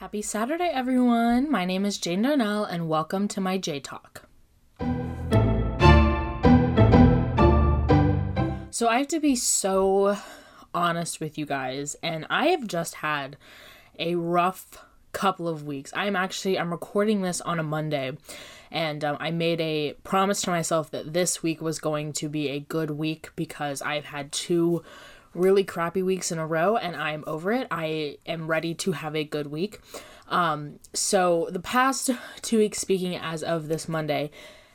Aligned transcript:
Happy 0.00 0.20
Saturday, 0.20 0.70
everyone. 0.74 1.50
My 1.50 1.64
name 1.64 1.86
is 1.86 1.96
Jane 1.96 2.20
Darnell, 2.20 2.64
and 2.64 2.86
welcome 2.86 3.28
to 3.28 3.40
my 3.40 3.56
J 3.56 3.80
Talk. 3.80 4.28
So, 8.68 8.88
I 8.88 8.98
have 8.98 9.08
to 9.08 9.20
be 9.20 9.34
so 9.34 10.18
honest 10.74 11.18
with 11.18 11.38
you 11.38 11.46
guys, 11.46 11.96
and 12.02 12.26
I 12.28 12.48
have 12.48 12.66
just 12.66 12.96
had 12.96 13.38
a 13.98 14.16
rough 14.16 14.84
couple 15.12 15.48
of 15.48 15.62
weeks. 15.64 15.94
I'm 15.96 16.14
actually 16.14 16.58
I'm 16.58 16.72
recording 16.72 17.22
this 17.22 17.40
on 17.40 17.58
a 17.58 17.62
Monday, 17.62 18.18
and 18.70 19.02
um, 19.02 19.16
I 19.18 19.30
made 19.30 19.62
a 19.62 19.94
promise 20.04 20.42
to 20.42 20.50
myself 20.50 20.90
that 20.90 21.14
this 21.14 21.42
week 21.42 21.62
was 21.62 21.78
going 21.78 22.12
to 22.12 22.28
be 22.28 22.50
a 22.50 22.60
good 22.60 22.90
week 22.90 23.30
because 23.34 23.80
I've 23.80 24.04
had 24.04 24.30
two 24.30 24.82
really 25.36 25.64
crappy 25.64 26.02
weeks 26.02 26.32
in 26.32 26.38
a 26.38 26.46
row 26.46 26.76
and 26.76 26.96
I'm 26.96 27.24
over 27.26 27.52
it. 27.52 27.68
I 27.70 28.18
am 28.26 28.46
ready 28.46 28.74
to 28.74 28.92
have 28.92 29.14
a 29.14 29.24
good 29.24 29.48
week. 29.48 29.80
Um, 30.28 30.80
so 30.92 31.48
the 31.50 31.60
past 31.60 32.10
two 32.42 32.58
weeks, 32.58 32.78
speaking 32.78 33.14
as 33.16 33.42
of 33.42 33.68
this 33.68 33.88
Monday, 33.88 34.30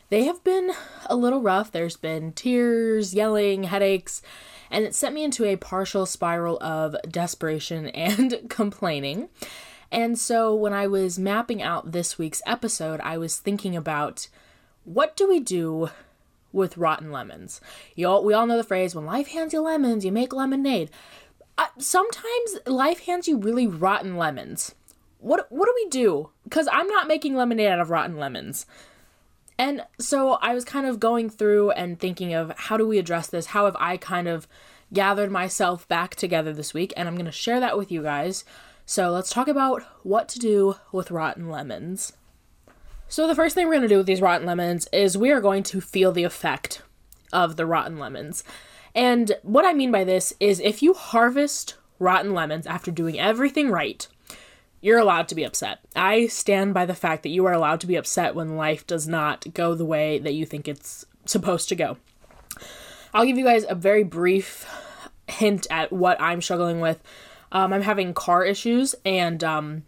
they 0.09 0.25
have 0.25 0.43
been 0.43 0.71
a 1.05 1.15
little 1.15 1.41
rough. 1.41 1.71
There's 1.71 1.97
been 1.97 2.34
tears, 2.34 3.13
yelling, 3.13 3.63
headaches, 3.63 4.21
and 4.70 4.84
it 4.84 4.95
sent 4.95 5.15
me 5.15 5.23
into 5.23 5.45
a 5.45 5.55
partial 5.55 6.05
spiral 6.05 6.57
of 6.62 6.95
desperation 7.09 7.87
and 7.89 8.49
complaining. 8.49 9.29
And 9.91 10.17
so 10.17 10.55
when 10.55 10.73
I 10.73 10.87
was 10.87 11.20
mapping 11.20 11.62
out 11.62 11.91
this 11.91 12.17
week's 12.17 12.41
episode, 12.45 13.01
I 13.01 13.17
was 13.17 13.37
thinking 13.37 13.75
about 13.75 14.29
what 14.84 15.15
do 15.15 15.27
we 15.27 15.39
do 15.39 15.89
with 16.51 16.77
rotten 16.77 17.11
lemons. 17.11 17.61
You 17.95 18.07
all, 18.07 18.23
we 18.23 18.33
all 18.33 18.47
know 18.47 18.57
the 18.57 18.63
phrase 18.63 18.95
when 18.95 19.05
life 19.05 19.27
hands 19.27 19.53
you 19.53 19.61
lemons, 19.61 20.05
you 20.05 20.11
make 20.11 20.33
lemonade. 20.33 20.89
Uh, 21.57 21.67
sometimes 21.77 22.59
life 22.65 23.05
hands 23.05 23.27
you 23.27 23.37
really 23.37 23.67
rotten 23.67 24.17
lemons. 24.17 24.75
What 25.19 25.45
what 25.51 25.67
do 25.67 25.73
we 25.75 25.89
do? 25.89 26.31
Cuz 26.49 26.67
I'm 26.71 26.87
not 26.87 27.07
making 27.07 27.35
lemonade 27.35 27.67
out 27.67 27.79
of 27.79 27.91
rotten 27.91 28.17
lemons. 28.17 28.65
And 29.57 29.85
so 29.99 30.34
I 30.41 30.55
was 30.55 30.65
kind 30.65 30.87
of 30.87 30.99
going 30.99 31.29
through 31.29 31.71
and 31.71 31.99
thinking 31.99 32.34
of 32.34 32.51
how 32.57 32.77
do 32.77 32.87
we 32.87 32.98
address 32.98 33.27
this? 33.27 33.48
How 33.48 33.65
have 33.65 33.77
I 33.79 33.98
kind 33.98 34.27
of 34.27 34.48
gathered 34.93 35.31
myself 35.31 35.87
back 35.87 36.15
together 36.15 36.54
this 36.54 36.73
week 36.73 36.93
and 36.98 37.07
I'm 37.07 37.15
going 37.15 37.26
to 37.26 37.31
share 37.31 37.59
that 37.59 37.77
with 37.77 37.91
you 37.91 38.01
guys. 38.01 38.43
So 38.85 39.09
let's 39.11 39.29
talk 39.29 39.48
about 39.48 39.83
what 40.04 40.27
to 40.29 40.39
do 40.39 40.76
with 40.91 41.11
rotten 41.11 41.49
lemons. 41.49 42.13
So, 43.12 43.27
the 43.27 43.35
first 43.35 43.55
thing 43.55 43.67
we're 43.67 43.73
going 43.73 43.81
to 43.81 43.90
do 43.90 43.98
with 43.98 44.05
these 44.05 44.21
rotten 44.21 44.48
lemons 44.48 44.87
is 44.93 45.17
we 45.17 45.31
are 45.31 45.41
going 45.41 45.63
to 45.63 45.81
feel 45.81 46.13
the 46.13 46.23
effect 46.23 46.81
of 47.34 47.57
the 47.57 47.65
rotten 47.65 47.99
lemons. 47.99 48.45
And 48.95 49.34
what 49.43 49.65
I 49.65 49.73
mean 49.73 49.91
by 49.91 50.05
this 50.05 50.31
is 50.40 50.62
if 50.62 50.81
you 50.81 50.93
harvest 50.93 51.76
rotten 51.99 52.34
lemons 52.34 52.65
after 52.65 52.89
doing 52.89 53.20
everything 53.20 53.70
right, 53.70 54.07
you're 54.79 54.98
allowed 54.98 55.27
to 55.27 55.35
be 55.35 55.43
upset. 55.43 55.79
I 55.93 56.27
stand 56.27 56.73
by 56.73 56.85
the 56.85 56.95
fact 56.95 57.23
that 57.23 57.32
you 57.32 57.45
are 57.48 57.51
allowed 57.51 57.82
to 57.82 57.87
be 57.87 57.98
upset 57.98 58.34
when 58.34 58.55
life 58.55 58.87
does 58.87 59.09
not 59.09 59.54
go 59.54 59.76
the 59.76 59.84
way 59.84 60.17
that 60.17 60.34
you 60.34 60.45
think 60.45 60.70
it's 60.70 61.05
supposed 61.26 61.67
to 61.67 61.76
go. 61.76 61.98
I'll 63.13 63.26
give 63.26 63.37
you 63.37 63.43
guys 63.43 63.65
a 63.67 63.76
very 63.76 64.06
brief 64.06 64.66
hint 65.28 65.67
at 65.69 65.91
what 65.91 66.22
I'm 66.22 66.41
struggling 66.41 66.79
with. 66.79 67.03
Um, 67.51 67.73
I'm 67.73 67.81
having 67.81 68.13
car 68.13 68.45
issues, 68.45 68.95
and 69.03 69.44
um, 69.44 69.84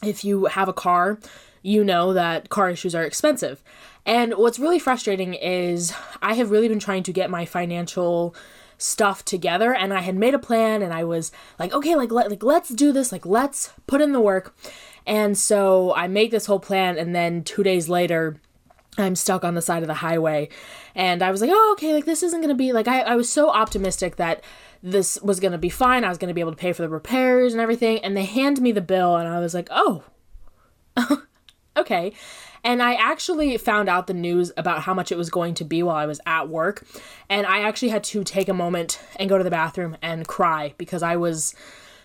if 0.00 0.24
you 0.24 0.44
have 0.44 0.68
a 0.68 0.72
car, 0.72 1.18
you 1.62 1.84
know 1.84 2.12
that 2.12 2.48
car 2.48 2.70
issues 2.70 2.94
are 2.94 3.04
expensive. 3.04 3.62
And 4.06 4.34
what's 4.34 4.58
really 4.58 4.78
frustrating 4.78 5.34
is 5.34 5.92
I 6.22 6.34
have 6.34 6.50
really 6.50 6.68
been 6.68 6.78
trying 6.78 7.02
to 7.04 7.12
get 7.12 7.30
my 7.30 7.44
financial 7.44 8.34
stuff 8.78 9.24
together 9.24 9.74
and 9.74 9.92
I 9.92 10.00
had 10.00 10.14
made 10.14 10.34
a 10.34 10.38
plan 10.38 10.82
and 10.82 10.94
I 10.94 11.04
was 11.04 11.32
like, 11.58 11.72
okay, 11.74 11.96
like 11.96 12.10
let 12.12 12.30
like 12.30 12.42
let's 12.42 12.70
do 12.70 12.92
this, 12.92 13.12
like 13.12 13.26
let's 13.26 13.72
put 13.86 14.00
in 14.00 14.12
the 14.12 14.20
work. 14.20 14.56
And 15.04 15.36
so 15.36 15.94
I 15.94 16.06
make 16.06 16.30
this 16.30 16.46
whole 16.46 16.60
plan 16.60 16.96
and 16.96 17.14
then 17.14 17.42
2 17.42 17.62
days 17.62 17.88
later 17.88 18.40
I'm 18.96 19.14
stuck 19.14 19.44
on 19.44 19.54
the 19.54 19.62
side 19.62 19.82
of 19.82 19.88
the 19.88 19.94
highway 19.94 20.48
and 20.94 21.22
I 21.22 21.30
was 21.30 21.40
like, 21.40 21.50
oh, 21.52 21.72
okay, 21.76 21.92
like 21.92 22.04
this 22.04 22.22
isn't 22.22 22.40
gonna 22.40 22.54
be 22.54 22.72
like 22.72 22.88
I, 22.88 23.00
I 23.00 23.16
was 23.16 23.28
so 23.28 23.50
optimistic 23.50 24.16
that 24.16 24.42
this 24.82 25.20
was 25.22 25.40
gonna 25.40 25.58
be 25.58 25.68
fine. 25.68 26.04
I 26.04 26.08
was 26.08 26.18
gonna 26.18 26.34
be 26.34 26.40
able 26.40 26.52
to 26.52 26.56
pay 26.56 26.72
for 26.72 26.82
the 26.82 26.88
repairs 26.88 27.52
and 27.52 27.60
everything. 27.60 27.98
And 27.98 28.16
they 28.16 28.24
hand 28.24 28.60
me 28.60 28.72
the 28.72 28.80
bill 28.80 29.16
and 29.16 29.28
I 29.28 29.40
was 29.40 29.54
like, 29.54 29.68
oh, 29.70 30.04
okay. 31.78 32.12
And 32.64 32.82
I 32.82 32.94
actually 32.94 33.56
found 33.56 33.88
out 33.88 34.06
the 34.06 34.14
news 34.14 34.52
about 34.56 34.82
how 34.82 34.94
much 34.94 35.12
it 35.12 35.18
was 35.18 35.30
going 35.30 35.54
to 35.54 35.64
be 35.64 35.82
while 35.82 35.96
I 35.96 36.06
was 36.06 36.20
at 36.26 36.48
work. 36.48 36.84
And 37.28 37.46
I 37.46 37.60
actually 37.60 37.88
had 37.88 38.04
to 38.04 38.24
take 38.24 38.48
a 38.48 38.54
moment 38.54 39.00
and 39.16 39.28
go 39.28 39.38
to 39.38 39.44
the 39.44 39.50
bathroom 39.50 39.96
and 40.02 40.26
cry 40.26 40.74
because 40.76 41.02
I 41.02 41.16
was 41.16 41.54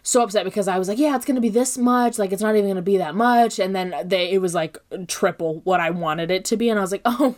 so 0.03 0.22
upset 0.22 0.44
because 0.44 0.67
I 0.67 0.78
was 0.78 0.88
like, 0.88 1.00
yeah, 1.00 1.16
it's 1.16 1.25
going 1.25 1.35
to 1.35 1.41
be 1.41 1.50
this 1.50 1.78
much. 1.78 2.19
Like, 2.19 2.31
it's 2.31 2.41
not 2.41 2.56
even 2.56 2.66
going 2.66 2.75
to 2.75 2.81
be 2.81 2.97
that 2.97 3.16
much. 3.16 3.57
And 3.57 3.75
then 3.75 3.95
they, 4.06 4.31
it 4.31 4.39
was 4.39 4.53
like 4.53 4.78
triple 5.07 5.61
what 5.63 5.79
I 5.79 5.90
wanted 5.90 6.29
it 6.29 6.45
to 6.45 6.57
be. 6.57 6.69
And 6.69 6.78
I 6.78 6.81
was 6.81 6.91
like, 6.91 7.01
oh, 7.05 7.35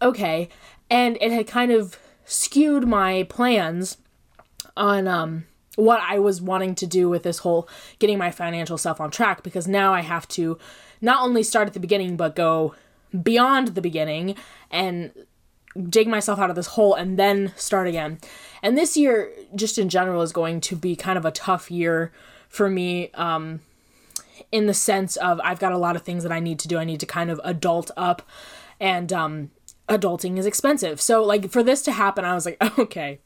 okay. 0.00 0.48
And 0.90 1.18
it 1.20 1.32
had 1.32 1.46
kind 1.46 1.72
of 1.72 1.98
skewed 2.24 2.86
my 2.86 3.24
plans 3.24 3.96
on, 4.76 5.08
um, 5.08 5.46
what 5.76 6.00
I 6.00 6.18
was 6.18 6.40
wanting 6.40 6.74
to 6.76 6.86
do 6.86 7.08
with 7.08 7.22
this 7.22 7.38
whole 7.38 7.68
getting 7.98 8.18
my 8.18 8.30
financial 8.30 8.76
stuff 8.76 9.00
on 9.00 9.10
track 9.10 9.42
because 9.42 9.66
now 9.66 9.94
I 9.94 10.00
have 10.00 10.28
to 10.28 10.58
not 11.00 11.22
only 11.22 11.42
start 11.42 11.66
at 11.66 11.74
the 11.74 11.80
beginning 11.80 12.16
but 12.16 12.36
go 12.36 12.74
beyond 13.22 13.68
the 13.68 13.80
beginning 13.80 14.36
and 14.70 15.12
dig 15.88 16.06
myself 16.06 16.38
out 16.38 16.50
of 16.50 16.56
this 16.56 16.68
hole 16.68 16.94
and 16.94 17.18
then 17.18 17.52
start 17.56 17.88
again. 17.88 18.18
And 18.62 18.76
this 18.76 18.96
year, 18.96 19.32
just 19.54 19.78
in 19.78 19.88
general, 19.88 20.20
is 20.22 20.32
going 20.32 20.60
to 20.62 20.76
be 20.76 20.94
kind 20.94 21.16
of 21.16 21.24
a 21.24 21.30
tough 21.30 21.70
year 21.70 22.12
for 22.48 22.68
me. 22.68 23.10
Um, 23.14 23.60
in 24.50 24.66
the 24.66 24.74
sense 24.74 25.16
of 25.16 25.40
I've 25.42 25.58
got 25.58 25.72
a 25.72 25.78
lot 25.78 25.96
of 25.96 26.02
things 26.02 26.22
that 26.22 26.32
I 26.32 26.40
need 26.40 26.58
to 26.60 26.68
do. 26.68 26.78
I 26.78 26.84
need 26.84 27.00
to 27.00 27.06
kind 27.06 27.30
of 27.30 27.40
adult 27.42 27.90
up, 27.96 28.22
and 28.78 29.12
um, 29.12 29.50
adulting 29.88 30.38
is 30.38 30.46
expensive. 30.46 31.00
So, 31.00 31.22
like, 31.22 31.50
for 31.50 31.62
this 31.62 31.82
to 31.82 31.92
happen, 31.92 32.24
I 32.24 32.34
was 32.34 32.46
like, 32.46 32.58
okay, 32.78 33.20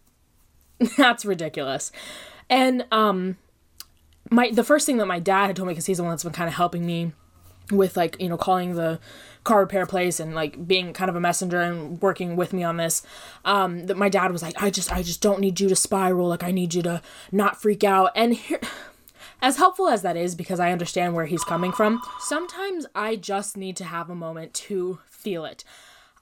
that's 0.96 1.24
ridiculous. 1.24 1.90
And 2.48 2.86
um, 2.92 3.36
my 4.30 4.50
the 4.50 4.64
first 4.64 4.86
thing 4.86 4.98
that 4.98 5.06
my 5.06 5.18
dad 5.18 5.46
had 5.46 5.56
told 5.56 5.68
me 5.68 5.72
because 5.72 5.86
he's 5.86 5.98
the 5.98 6.02
one 6.02 6.12
that's 6.12 6.24
been 6.24 6.32
kind 6.32 6.48
of 6.48 6.54
helping 6.54 6.86
me 6.86 7.12
with 7.70 7.96
like 7.96 8.20
you 8.20 8.28
know 8.28 8.36
calling 8.36 8.74
the 8.74 9.00
car 9.44 9.60
repair 9.60 9.86
place 9.86 10.18
and 10.20 10.34
like 10.34 10.66
being 10.66 10.92
kind 10.92 11.08
of 11.08 11.16
a 11.16 11.20
messenger 11.20 11.60
and 11.60 12.00
working 12.00 12.36
with 12.36 12.52
me 12.52 12.62
on 12.62 12.76
this 12.76 13.04
um 13.44 13.86
that 13.86 13.96
my 13.96 14.08
dad 14.08 14.32
was 14.32 14.42
like 14.42 14.60
i 14.60 14.70
just 14.70 14.92
i 14.92 15.02
just 15.02 15.20
don't 15.20 15.40
need 15.40 15.58
you 15.60 15.68
to 15.68 15.76
spiral. 15.76 16.28
Like 16.28 16.44
i 16.44 16.50
need 16.50 16.74
you 16.74 16.82
to 16.82 17.02
not 17.32 17.60
freak 17.60 17.84
out. 17.84 18.12
And 18.14 18.34
here 18.34 18.60
as 19.42 19.56
helpful 19.56 19.88
as 19.88 20.02
that 20.02 20.16
is 20.16 20.34
because 20.34 20.60
i 20.60 20.72
understand 20.72 21.14
where 21.14 21.26
he's 21.26 21.44
coming 21.44 21.72
from 21.72 22.00
sometimes 22.20 22.86
i 22.94 23.16
just 23.16 23.56
need 23.56 23.76
to 23.76 23.84
have 23.84 24.08
a 24.08 24.14
moment 24.14 24.54
to 24.54 24.98
feel 25.08 25.44
it 25.44 25.62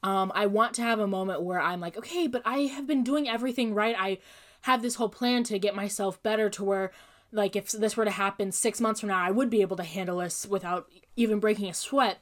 um 0.05 0.31
i 0.37 0.47
want 0.47 0.75
to 0.75 0.83
have 0.83 1.01
a 1.01 1.07
moment 1.07 1.43
where 1.43 1.61
i'm 1.61 1.81
like 1.81 1.97
okay 1.97 2.29
but 2.29 2.43
i 2.45 2.59
have 2.61 2.87
been 2.87 3.03
doing 3.03 3.29
everything 3.29 3.75
right. 3.75 3.97
I 3.99 4.19
have 4.65 4.81
this 4.81 4.95
whole 4.95 5.11
plan 5.11 5.45
to 5.45 5.59
get 5.59 5.75
myself 5.75 6.23
better 6.23 6.49
to 6.49 6.65
where 6.65 6.91
like 7.33 7.55
if 7.55 7.71
this 7.71 7.99
were 7.99 8.07
to 8.07 8.11
happen 8.11 8.51
6 8.51 8.81
months 8.81 9.01
from 9.01 9.11
now 9.11 9.21
I 9.21 9.31
would 9.31 9.51
be 9.51 9.61
able 9.61 9.77
to 9.77 9.85
handle 9.85 10.19
this 10.19 10.47
without 10.47 10.89
even 11.17 11.39
breaking 11.39 11.69
a 11.69 11.75
sweat. 11.75 12.19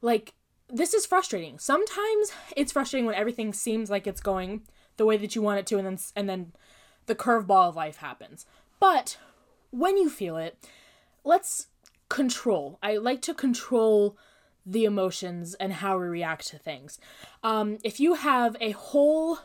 Like 0.00 0.32
this 0.70 0.94
is 0.94 1.04
frustrating. 1.04 1.58
Sometimes 1.58 2.32
it's 2.56 2.72
frustrating 2.72 3.04
when 3.04 3.14
everything 3.14 3.52
seems 3.52 3.90
like 3.90 4.06
it's 4.06 4.22
going 4.22 4.62
the 4.96 5.04
way 5.04 5.18
that 5.18 5.34
you 5.34 5.42
want 5.42 5.58
it 5.58 5.66
to 5.66 5.76
and 5.76 5.86
then 5.86 5.98
and 6.16 6.30
then 6.30 6.52
the 7.04 7.14
curveball 7.14 7.68
of 7.68 7.76
life 7.76 7.98
happens. 7.98 8.46
But 8.80 9.18
when 9.70 9.98
you 9.98 10.08
feel 10.08 10.38
it 10.38 10.56
let's 11.24 11.66
control. 12.08 12.78
I 12.82 12.96
like 12.96 13.20
to 13.22 13.34
control 13.34 14.16
the 14.64 14.84
emotions 14.84 15.54
and 15.54 15.72
how 15.72 15.98
we 15.98 16.06
react 16.06 16.46
to 16.48 16.58
things. 16.58 16.98
Um, 17.42 17.78
if 17.82 17.98
you 17.98 18.14
have 18.14 18.56
a 18.60 18.72
whole 18.72 19.38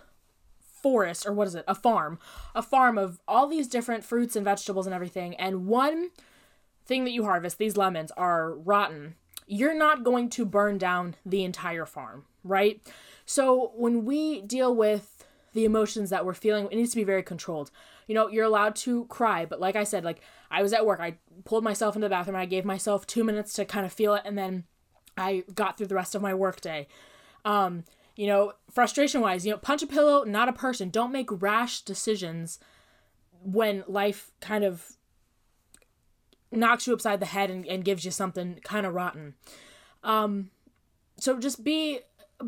forest 0.82 1.26
or 1.26 1.34
what 1.34 1.48
is 1.48 1.56
it? 1.56 1.66
A 1.68 1.76
farm. 1.76 2.20
A 2.56 2.62
farm 2.62 2.98
of 2.98 3.20
all 3.28 3.48
these 3.48 3.68
different 3.68 4.04
fruits 4.04 4.36
and 4.36 4.46
vegetables 4.46 4.86
and 4.86 4.94
everything 4.94 5.36
and 5.36 5.68
one 5.68 6.12
thing 6.86 7.04
that 7.04 7.12
you 7.12 7.26
harvest 7.26 7.58
these 7.58 7.76
lemons 7.76 8.12
are 8.16 8.54
rotten 8.54 9.16
you're 9.50 9.78
not 9.78 10.04
going 10.04 10.30
to 10.30 10.46
burn 10.46 10.78
down 10.78 11.16
the 11.26 11.44
entire 11.44 11.86
farm 11.86 12.26
right? 12.44 12.82
So 13.26 13.74
when 13.76 14.06
we 14.06 14.42
deal 14.42 14.74
with 14.74 15.26
the 15.54 15.66
emotions 15.66 16.10
that 16.12 16.26
we're 16.26 16.34
feeling 16.34 16.68
it 16.72 16.76
needs 16.76 16.92
to 16.92 16.96
be 16.96 17.04
very 17.04 17.24
controlled. 17.24 17.72
You 18.08 18.16
know 18.16 18.30
you're 18.30 18.46
allowed 18.46 18.76
to 18.78 19.06
cry 19.06 19.46
but 19.46 19.60
like 19.60 19.76
i 19.76 19.84
said 19.84 20.06
like 20.06 20.22
i 20.50 20.64
was 20.64 20.72
at 20.72 20.86
work 20.86 21.02
i 21.02 21.18
pulled 21.44 21.66
myself 21.66 21.96
into 21.96 22.06
the 22.06 22.10
bathroom 22.10 22.38
i 22.38 22.46
gave 22.46 22.64
myself 22.64 23.06
two 23.06 23.26
minutes 23.26 23.52
to 23.54 23.66
kind 23.66 23.86
of 23.86 23.92
feel 23.92 24.14
it 24.14 24.22
and 24.24 24.38
then 24.38 24.64
i 25.18 25.44
got 25.54 25.78
through 25.78 25.88
the 25.88 25.96
rest 25.96 26.16
of 26.16 26.22
my 26.22 26.34
workday 26.34 26.88
um 27.46 27.84
you 28.18 28.26
know, 28.26 28.54
frustration 28.72 29.22
wise, 29.22 29.46
you 29.46 29.52
know, 29.52 29.60
punch 29.60 29.84
a 29.84 29.88
pillow, 29.88 30.24
not 30.24 30.50
a 30.50 30.54
person. 30.54 30.90
Don't 30.90 31.12
make 31.12 31.30
rash 31.42 31.82
decisions 31.82 32.60
when 33.44 33.84
life 33.88 34.32
kind 34.42 34.64
of 34.64 34.98
knocks 36.52 36.88
you 36.88 36.94
upside 36.94 37.20
the 37.20 37.28
head 37.28 37.52
and, 37.52 37.66
and 37.68 37.86
gives 37.86 38.04
you 38.04 38.10
something 38.10 38.60
kind 38.64 38.88
of 38.88 38.96
rotten. 38.96 39.36
Um, 40.04 40.50
so 41.20 41.40
just 41.40 41.64
be 41.64 42.00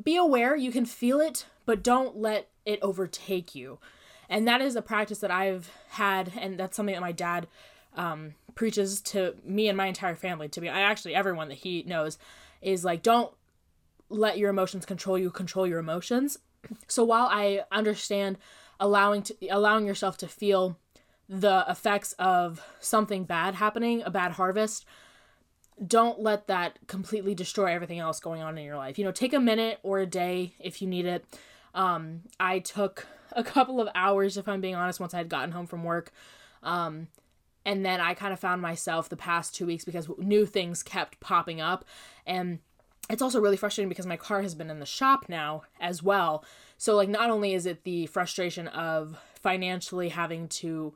be 0.03 0.15
aware 0.15 0.55
you 0.55 0.71
can 0.71 0.85
feel 0.85 1.19
it, 1.19 1.45
but 1.65 1.83
don't 1.83 2.17
let 2.17 2.47
it 2.65 2.79
overtake 2.81 3.53
you. 3.53 3.79
And 4.27 4.47
that 4.47 4.61
is 4.61 4.75
a 4.75 4.81
practice 4.81 5.19
that 5.19 5.31
I've 5.31 5.71
had, 5.89 6.31
and 6.39 6.59
that's 6.59 6.75
something 6.75 6.93
that 6.93 7.01
my 7.01 7.11
dad 7.11 7.47
um, 7.95 8.35
preaches 8.55 9.01
to 9.01 9.35
me 9.43 9.67
and 9.67 9.77
my 9.77 9.87
entire 9.87 10.15
family 10.15 10.47
to 10.49 10.61
be 10.61 10.69
I 10.69 10.81
actually 10.81 11.15
everyone 11.15 11.49
that 11.49 11.59
he 11.59 11.83
knows 11.83 12.17
is 12.61 12.83
like 12.85 13.01
don't 13.01 13.31
let 14.09 14.37
your 14.37 14.49
emotions 14.49 14.85
control 14.85 15.17
you 15.17 15.29
control 15.29 15.67
your 15.67 15.79
emotions. 15.79 16.39
So 16.87 17.03
while 17.03 17.27
i 17.31 17.61
understand 17.71 18.37
allowing 18.79 19.21
to 19.23 19.35
allowing 19.49 19.85
yourself 19.85 20.17
to 20.17 20.27
feel 20.27 20.77
the 21.27 21.63
effects 21.67 22.13
of 22.13 22.61
something 22.79 23.23
bad 23.23 23.55
happening 23.55 24.01
a 24.03 24.09
bad 24.09 24.31
harvest 24.31 24.85
don't 25.85 26.19
let 26.19 26.47
that 26.47 26.77
completely 26.87 27.33
destroy 27.33 27.73
everything 27.73 27.99
else 27.99 28.19
going 28.19 28.41
on 28.41 28.57
in 28.57 28.65
your 28.65 28.75
life. 28.75 28.97
You 28.97 29.05
know 29.05 29.11
take 29.11 29.33
a 29.33 29.39
minute 29.39 29.79
or 29.83 29.99
a 29.99 30.05
day 30.05 30.53
if 30.59 30.81
you 30.81 30.87
need 30.87 31.05
it. 31.05 31.25
Um, 31.73 32.21
i 32.39 32.59
took 32.59 33.07
a 33.31 33.43
couple 33.55 33.79
of 33.79 33.87
hours 33.93 34.37
if 34.37 34.47
i'm 34.47 34.59
being 34.59 34.75
honest 34.75 34.99
once 34.99 35.13
i 35.13 35.17
had 35.17 35.29
gotten 35.29 35.51
home 35.51 35.67
from 35.67 35.83
work. 35.83 36.11
Um, 36.63 37.07
and 37.69 37.85
then 37.85 38.01
i 38.01 38.13
kind 38.13 38.33
of 38.33 38.39
found 38.39 38.61
myself 38.61 39.09
the 39.09 39.15
past 39.15 39.53
two 39.53 39.65
weeks 39.65 39.85
because 39.85 40.09
new 40.17 40.45
things 40.45 40.81
kept 40.81 41.19
popping 41.19 41.61
up 41.61 41.85
and 42.25 42.59
it's 43.09 43.21
also 43.21 43.41
really 43.41 43.57
frustrating 43.57 43.89
because 43.89 44.05
my 44.05 44.17
car 44.17 44.41
has 44.41 44.53
been 44.53 44.69
in 44.69 44.79
the 44.79 44.85
shop 44.85 45.25
now 45.27 45.63
as 45.79 46.03
well. 46.03 46.45
So 46.77 46.95
like 46.95 47.09
not 47.09 47.29
only 47.29 47.53
is 47.53 47.65
it 47.65 47.83
the 47.83 48.05
frustration 48.05 48.67
of 48.67 49.17
financially 49.41 50.09
having 50.09 50.47
to 50.49 50.93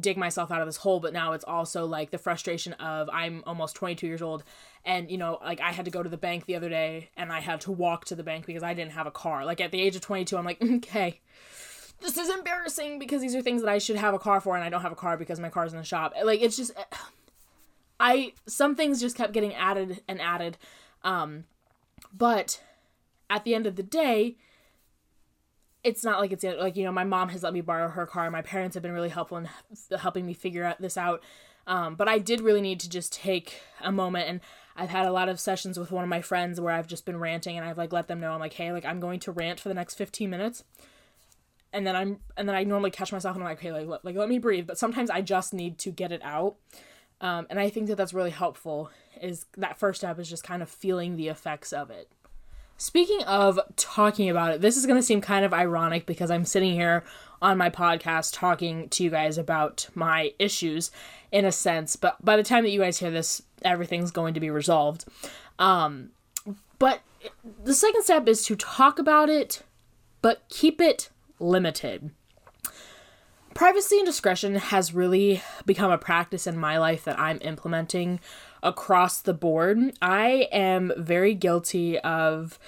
dig 0.00 0.16
myself 0.16 0.50
out 0.50 0.62
of 0.62 0.66
this 0.66 0.78
hole, 0.78 0.98
but 0.98 1.12
now 1.12 1.32
it's 1.32 1.44
also 1.44 1.84
like 1.84 2.10
the 2.10 2.16
frustration 2.16 2.72
of 2.74 3.10
I'm 3.12 3.44
almost 3.46 3.76
22 3.76 4.06
years 4.06 4.22
old 4.22 4.42
and 4.84 5.10
you 5.10 5.18
know 5.18 5.38
like 5.44 5.60
I 5.60 5.72
had 5.72 5.84
to 5.84 5.90
go 5.90 6.02
to 6.02 6.08
the 6.08 6.16
bank 6.16 6.46
the 6.46 6.56
other 6.56 6.70
day 6.70 7.10
and 7.16 7.30
I 7.30 7.40
had 7.40 7.60
to 7.62 7.72
walk 7.72 8.06
to 8.06 8.14
the 8.14 8.22
bank 8.22 8.46
because 8.46 8.62
I 8.62 8.72
didn't 8.72 8.92
have 8.92 9.06
a 9.06 9.10
car. 9.10 9.44
Like 9.44 9.60
at 9.60 9.70
the 9.70 9.80
age 9.80 9.94
of 9.94 10.00
22 10.00 10.38
I'm 10.38 10.46
like, 10.46 10.62
"Okay, 10.62 11.20
this 12.02 12.16
is 12.16 12.28
embarrassing 12.28 12.98
because 12.98 13.22
these 13.22 13.34
are 13.34 13.42
things 13.42 13.62
that 13.62 13.70
I 13.70 13.78
should 13.78 13.96
have 13.96 14.14
a 14.14 14.18
car 14.18 14.40
for 14.40 14.54
and 14.54 14.64
I 14.64 14.68
don't 14.68 14.82
have 14.82 14.92
a 14.92 14.96
car 14.96 15.16
because 15.16 15.40
my 15.40 15.48
car's 15.48 15.72
in 15.72 15.78
the 15.78 15.84
shop." 15.84 16.12
Like 16.22 16.42
it's 16.42 16.56
just 16.56 16.72
I 18.00 18.32
some 18.46 18.74
things 18.74 19.00
just 19.00 19.16
kept 19.16 19.32
getting 19.32 19.54
added 19.54 20.02
and 20.08 20.20
added 20.20 20.58
um, 21.04 21.44
but 22.12 22.60
at 23.30 23.44
the 23.44 23.54
end 23.54 23.66
of 23.66 23.76
the 23.76 23.82
day, 23.82 24.36
it's 25.82 26.04
not 26.04 26.20
like 26.20 26.32
it's 26.32 26.44
like 26.44 26.76
you 26.76 26.84
know 26.84 26.92
my 26.92 27.04
mom 27.04 27.30
has 27.30 27.42
let 27.42 27.52
me 27.52 27.60
borrow 27.60 27.88
her 27.88 28.06
car. 28.06 28.30
My 28.30 28.42
parents 28.42 28.74
have 28.74 28.82
been 28.82 28.92
really 28.92 29.08
helpful 29.08 29.38
in 29.38 29.48
helping 29.98 30.26
me 30.26 30.34
figure 30.34 30.64
out 30.64 30.80
this 30.80 30.96
out. 30.96 31.22
Um, 31.66 31.94
but 31.94 32.08
I 32.08 32.18
did 32.18 32.40
really 32.40 32.60
need 32.60 32.80
to 32.80 32.88
just 32.88 33.12
take 33.12 33.60
a 33.80 33.92
moment 33.92 34.28
and 34.28 34.40
I've 34.74 34.90
had 34.90 35.06
a 35.06 35.12
lot 35.12 35.28
of 35.28 35.38
sessions 35.38 35.78
with 35.78 35.92
one 35.92 36.02
of 36.02 36.10
my 36.10 36.20
friends 36.20 36.60
where 36.60 36.74
I've 36.74 36.88
just 36.88 37.04
been 37.04 37.20
ranting 37.20 37.56
and 37.56 37.64
I've 37.64 37.78
like 37.78 37.92
let 37.92 38.08
them 38.08 38.18
know 38.18 38.32
I'm 38.32 38.40
like, 38.40 38.54
hey, 38.54 38.72
like 38.72 38.84
I'm 38.84 38.98
going 38.98 39.20
to 39.20 39.32
rant 39.32 39.60
for 39.60 39.68
the 39.68 39.74
next 39.74 39.94
15 39.94 40.28
minutes. 40.28 40.64
And 41.72 41.86
then 41.86 41.96
I'm 41.96 42.18
and 42.36 42.48
then 42.48 42.54
I 42.54 42.64
normally 42.64 42.90
catch 42.90 43.12
myself 43.12 43.34
and 43.34 43.42
I'm 43.42 43.50
like, 43.50 43.58
okay, 43.58 43.72
like, 43.72 43.86
let, 43.86 44.04
like 44.04 44.16
let 44.16 44.28
me 44.28 44.38
breathe. 44.38 44.66
But 44.66 44.78
sometimes 44.78 45.10
I 45.10 45.22
just 45.22 45.54
need 45.54 45.78
to 45.78 45.90
get 45.90 46.12
it 46.12 46.20
out. 46.22 46.56
Um, 47.20 47.46
and 47.50 47.58
I 47.58 47.70
think 47.70 47.86
that 47.86 47.96
that's 47.96 48.12
really 48.12 48.30
helpful. 48.30 48.90
Is 49.20 49.46
that 49.56 49.78
first 49.78 50.00
step 50.00 50.18
is 50.18 50.28
just 50.28 50.44
kind 50.44 50.62
of 50.62 50.68
feeling 50.68 51.16
the 51.16 51.28
effects 51.28 51.72
of 51.72 51.90
it. 51.90 52.10
Speaking 52.76 53.22
of 53.24 53.60
talking 53.76 54.28
about 54.28 54.52
it, 54.52 54.60
this 54.60 54.76
is 54.76 54.86
going 54.86 54.98
to 54.98 55.04
seem 55.04 55.20
kind 55.20 55.44
of 55.44 55.54
ironic 55.54 56.04
because 56.04 56.32
I'm 56.32 56.44
sitting 56.44 56.72
here 56.72 57.04
on 57.40 57.56
my 57.56 57.70
podcast 57.70 58.34
talking 58.34 58.88
to 58.88 59.04
you 59.04 59.10
guys 59.10 59.38
about 59.38 59.88
my 59.94 60.32
issues 60.38 60.90
in 61.30 61.44
a 61.44 61.52
sense, 61.52 61.96
but 61.96 62.22
by 62.24 62.36
the 62.36 62.42
time 62.42 62.64
that 62.64 62.70
you 62.70 62.80
guys 62.80 62.98
hear 62.98 63.10
this, 63.10 63.42
everything's 63.62 64.10
going 64.10 64.34
to 64.34 64.40
be 64.40 64.50
resolved. 64.50 65.04
Um, 65.58 66.10
but 66.78 67.00
the 67.62 67.74
second 67.74 68.02
step 68.02 68.26
is 68.26 68.44
to 68.46 68.56
talk 68.56 68.98
about 68.98 69.28
it, 69.28 69.62
but 70.20 70.42
keep 70.48 70.80
it 70.80 71.08
limited. 71.42 72.10
Privacy 73.54 73.98
and 73.98 74.06
discretion 74.06 74.54
has 74.54 74.94
really 74.94 75.42
become 75.66 75.90
a 75.90 75.98
practice 75.98 76.46
in 76.46 76.56
my 76.56 76.78
life 76.78 77.04
that 77.04 77.18
I'm 77.18 77.38
implementing 77.42 78.20
across 78.62 79.20
the 79.20 79.34
board. 79.34 79.92
I 80.00 80.48
am 80.50 80.92
very 80.96 81.34
guilty 81.34 81.98
of 81.98 82.58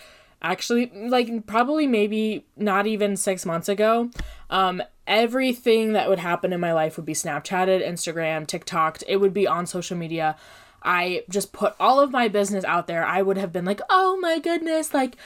actually 0.42 0.90
like 1.08 1.46
probably 1.46 1.86
maybe 1.86 2.44
not 2.54 2.86
even 2.86 3.16
6 3.16 3.46
months 3.46 3.66
ago 3.66 4.10
um 4.50 4.82
everything 5.06 5.94
that 5.94 6.06
would 6.06 6.18
happen 6.18 6.52
in 6.52 6.60
my 6.60 6.70
life 6.74 6.98
would 6.98 7.06
be 7.06 7.14
snapchatted 7.14 7.82
instagram 7.82 8.46
tiktok 8.46 8.98
it 9.08 9.16
would 9.16 9.32
be 9.32 9.46
on 9.46 9.64
social 9.66 9.96
media. 9.96 10.36
I 10.84 11.24
just 11.30 11.54
put 11.54 11.74
all 11.80 11.98
of 11.98 12.10
my 12.10 12.28
business 12.28 12.62
out 12.64 12.86
there. 12.86 13.06
I 13.06 13.22
would 13.22 13.38
have 13.38 13.52
been 13.52 13.64
like 13.64 13.80
oh 13.88 14.18
my 14.20 14.38
goodness 14.38 14.92
like 14.92 15.16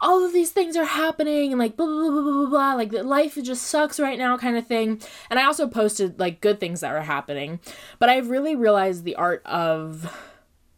all 0.00 0.24
of 0.24 0.32
these 0.32 0.50
things 0.50 0.76
are 0.76 0.84
happening 0.84 1.52
and 1.52 1.58
like 1.58 1.76
blah 1.76 1.86
blah 1.86 2.10
blah 2.10 2.22
blah 2.22 2.32
blah 2.32 2.50
blah 2.50 2.74
like 2.74 2.92
life 2.92 3.38
just 3.42 3.62
sucks 3.64 3.98
right 3.98 4.18
now 4.18 4.36
kind 4.36 4.56
of 4.56 4.66
thing. 4.66 5.00
And 5.30 5.38
i 5.38 5.44
also 5.44 5.66
posted 5.66 6.18
like 6.18 6.40
good 6.40 6.60
things 6.60 6.80
that 6.80 6.92
were 6.92 7.00
happening. 7.00 7.60
But 7.98 8.08
i've 8.08 8.30
really 8.30 8.54
realized 8.54 9.04
the 9.04 9.16
art 9.16 9.42
of 9.46 10.12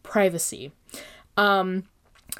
privacy. 0.03 0.71
Um 1.37 1.85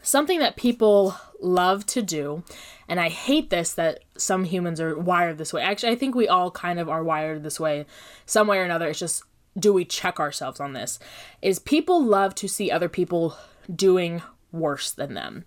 something 0.01 0.39
that 0.39 0.55
people 0.55 1.15
love 1.41 1.85
to 1.85 2.01
do 2.01 2.43
and 2.87 2.99
i 2.99 3.09
hate 3.09 3.49
this 3.49 3.73
that 3.73 4.03
some 4.17 4.43
humans 4.43 4.79
are 4.79 4.97
wired 4.97 5.37
this 5.37 5.53
way. 5.53 5.61
Actually 5.61 5.93
i 5.93 5.95
think 5.95 6.15
we 6.15 6.27
all 6.27 6.51
kind 6.51 6.79
of 6.79 6.89
are 6.89 7.03
wired 7.03 7.43
this 7.43 7.59
way 7.59 7.85
some 8.25 8.47
way 8.47 8.57
or 8.59 8.63
another. 8.63 8.87
It's 8.87 8.99
just 8.99 9.23
do 9.57 9.73
we 9.73 9.83
check 9.83 10.19
ourselves 10.19 10.59
on 10.59 10.73
this? 10.73 10.99
Is 11.41 11.59
people 11.59 12.03
love 12.03 12.35
to 12.35 12.47
see 12.47 12.71
other 12.71 12.87
people 12.87 13.35
doing 13.73 14.21
worse 14.51 14.91
than 14.91 15.13
them 15.13 15.45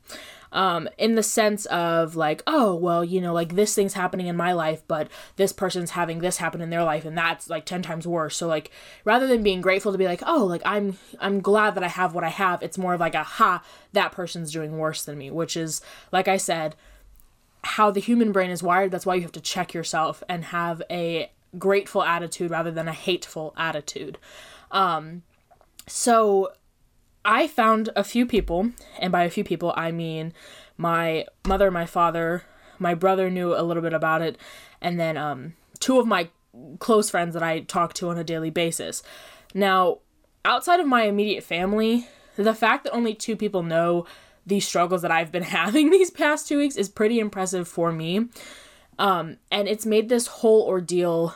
um, 0.52 0.88
in 0.98 1.14
the 1.14 1.22
sense 1.22 1.64
of 1.66 2.14
like, 2.14 2.42
oh, 2.46 2.74
well, 2.74 3.04
you 3.04 3.20
know, 3.20 3.32
like 3.32 3.54
this 3.54 3.74
thing's 3.74 3.94
happening 3.94 4.26
in 4.26 4.36
my 4.36 4.52
life, 4.52 4.82
but 4.86 5.08
this 5.36 5.52
person's 5.52 5.92
having 5.92 6.18
this 6.18 6.36
happen 6.36 6.60
in 6.60 6.70
their 6.70 6.84
life, 6.84 7.04
and 7.04 7.16
that's 7.16 7.48
like 7.48 7.64
10 7.64 7.82
times 7.82 8.06
worse. 8.06 8.36
So, 8.36 8.46
like, 8.46 8.70
rather 9.04 9.26
than 9.26 9.42
being 9.42 9.60
grateful 9.60 9.92
to 9.92 9.98
be 9.98 10.04
like, 10.04 10.22
oh, 10.26 10.44
like 10.44 10.62
I'm, 10.64 10.98
I'm 11.20 11.40
glad 11.40 11.74
that 11.74 11.84
I 11.84 11.88
have 11.88 12.14
what 12.14 12.24
I 12.24 12.28
have, 12.28 12.62
it's 12.62 12.78
more 12.78 12.94
of 12.94 13.00
like 13.00 13.14
a, 13.14 13.22
ha, 13.22 13.62
that 13.92 14.12
person's 14.12 14.52
doing 14.52 14.78
worse 14.78 15.02
than 15.04 15.18
me, 15.18 15.30
which 15.30 15.56
is, 15.56 15.80
like 16.12 16.28
I 16.28 16.36
said, 16.36 16.76
how 17.64 17.90
the 17.90 18.00
human 18.00 18.32
brain 18.32 18.50
is 18.50 18.62
wired. 18.62 18.90
That's 18.90 19.06
why 19.06 19.14
you 19.14 19.22
have 19.22 19.32
to 19.32 19.40
check 19.40 19.72
yourself 19.72 20.22
and 20.28 20.44
have 20.46 20.82
a 20.90 21.30
grateful 21.58 22.02
attitude 22.02 22.50
rather 22.50 22.70
than 22.70 22.88
a 22.88 22.92
hateful 22.92 23.54
attitude. 23.56 24.18
Um, 24.70 25.22
so 25.86 26.52
I 27.24 27.46
found 27.46 27.90
a 27.94 28.04
few 28.04 28.26
people, 28.26 28.70
and 28.98 29.12
by 29.12 29.24
a 29.24 29.30
few 29.30 29.44
people, 29.44 29.72
I 29.76 29.92
mean 29.92 30.32
my 30.76 31.26
mother, 31.46 31.70
my 31.70 31.86
father, 31.86 32.44
my 32.78 32.94
brother 32.94 33.30
knew 33.30 33.54
a 33.54 33.62
little 33.62 33.82
bit 33.82 33.92
about 33.92 34.22
it, 34.22 34.36
and 34.80 34.98
then 34.98 35.16
um, 35.16 35.54
two 35.78 35.98
of 36.00 36.06
my 36.06 36.28
close 36.78 37.10
friends 37.10 37.34
that 37.34 37.42
I 37.42 37.60
talk 37.60 37.94
to 37.94 38.08
on 38.10 38.18
a 38.18 38.24
daily 38.24 38.50
basis. 38.50 39.02
Now, 39.54 39.98
outside 40.44 40.80
of 40.80 40.86
my 40.86 41.04
immediate 41.04 41.44
family, 41.44 42.08
the 42.36 42.54
fact 42.54 42.84
that 42.84 42.92
only 42.92 43.14
two 43.14 43.36
people 43.36 43.62
know 43.62 44.06
these 44.44 44.66
struggles 44.66 45.02
that 45.02 45.10
I've 45.10 45.32
been 45.32 45.42
having 45.60 45.90
these 45.90 46.10
past 46.10 46.48
two 46.48 46.58
weeks 46.58 46.76
is 46.76 46.88
pretty 46.88 47.18
impressive 47.20 47.68
for 47.68 47.92
me. 47.92 48.28
Um, 48.98 49.38
and 49.50 49.68
it's 49.68 49.86
made 49.86 50.08
this 50.08 50.26
whole 50.26 50.62
ordeal 50.62 51.34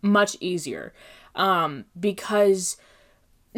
much 0.00 0.36
easier 0.40 0.94
um, 1.34 1.84
because 1.98 2.76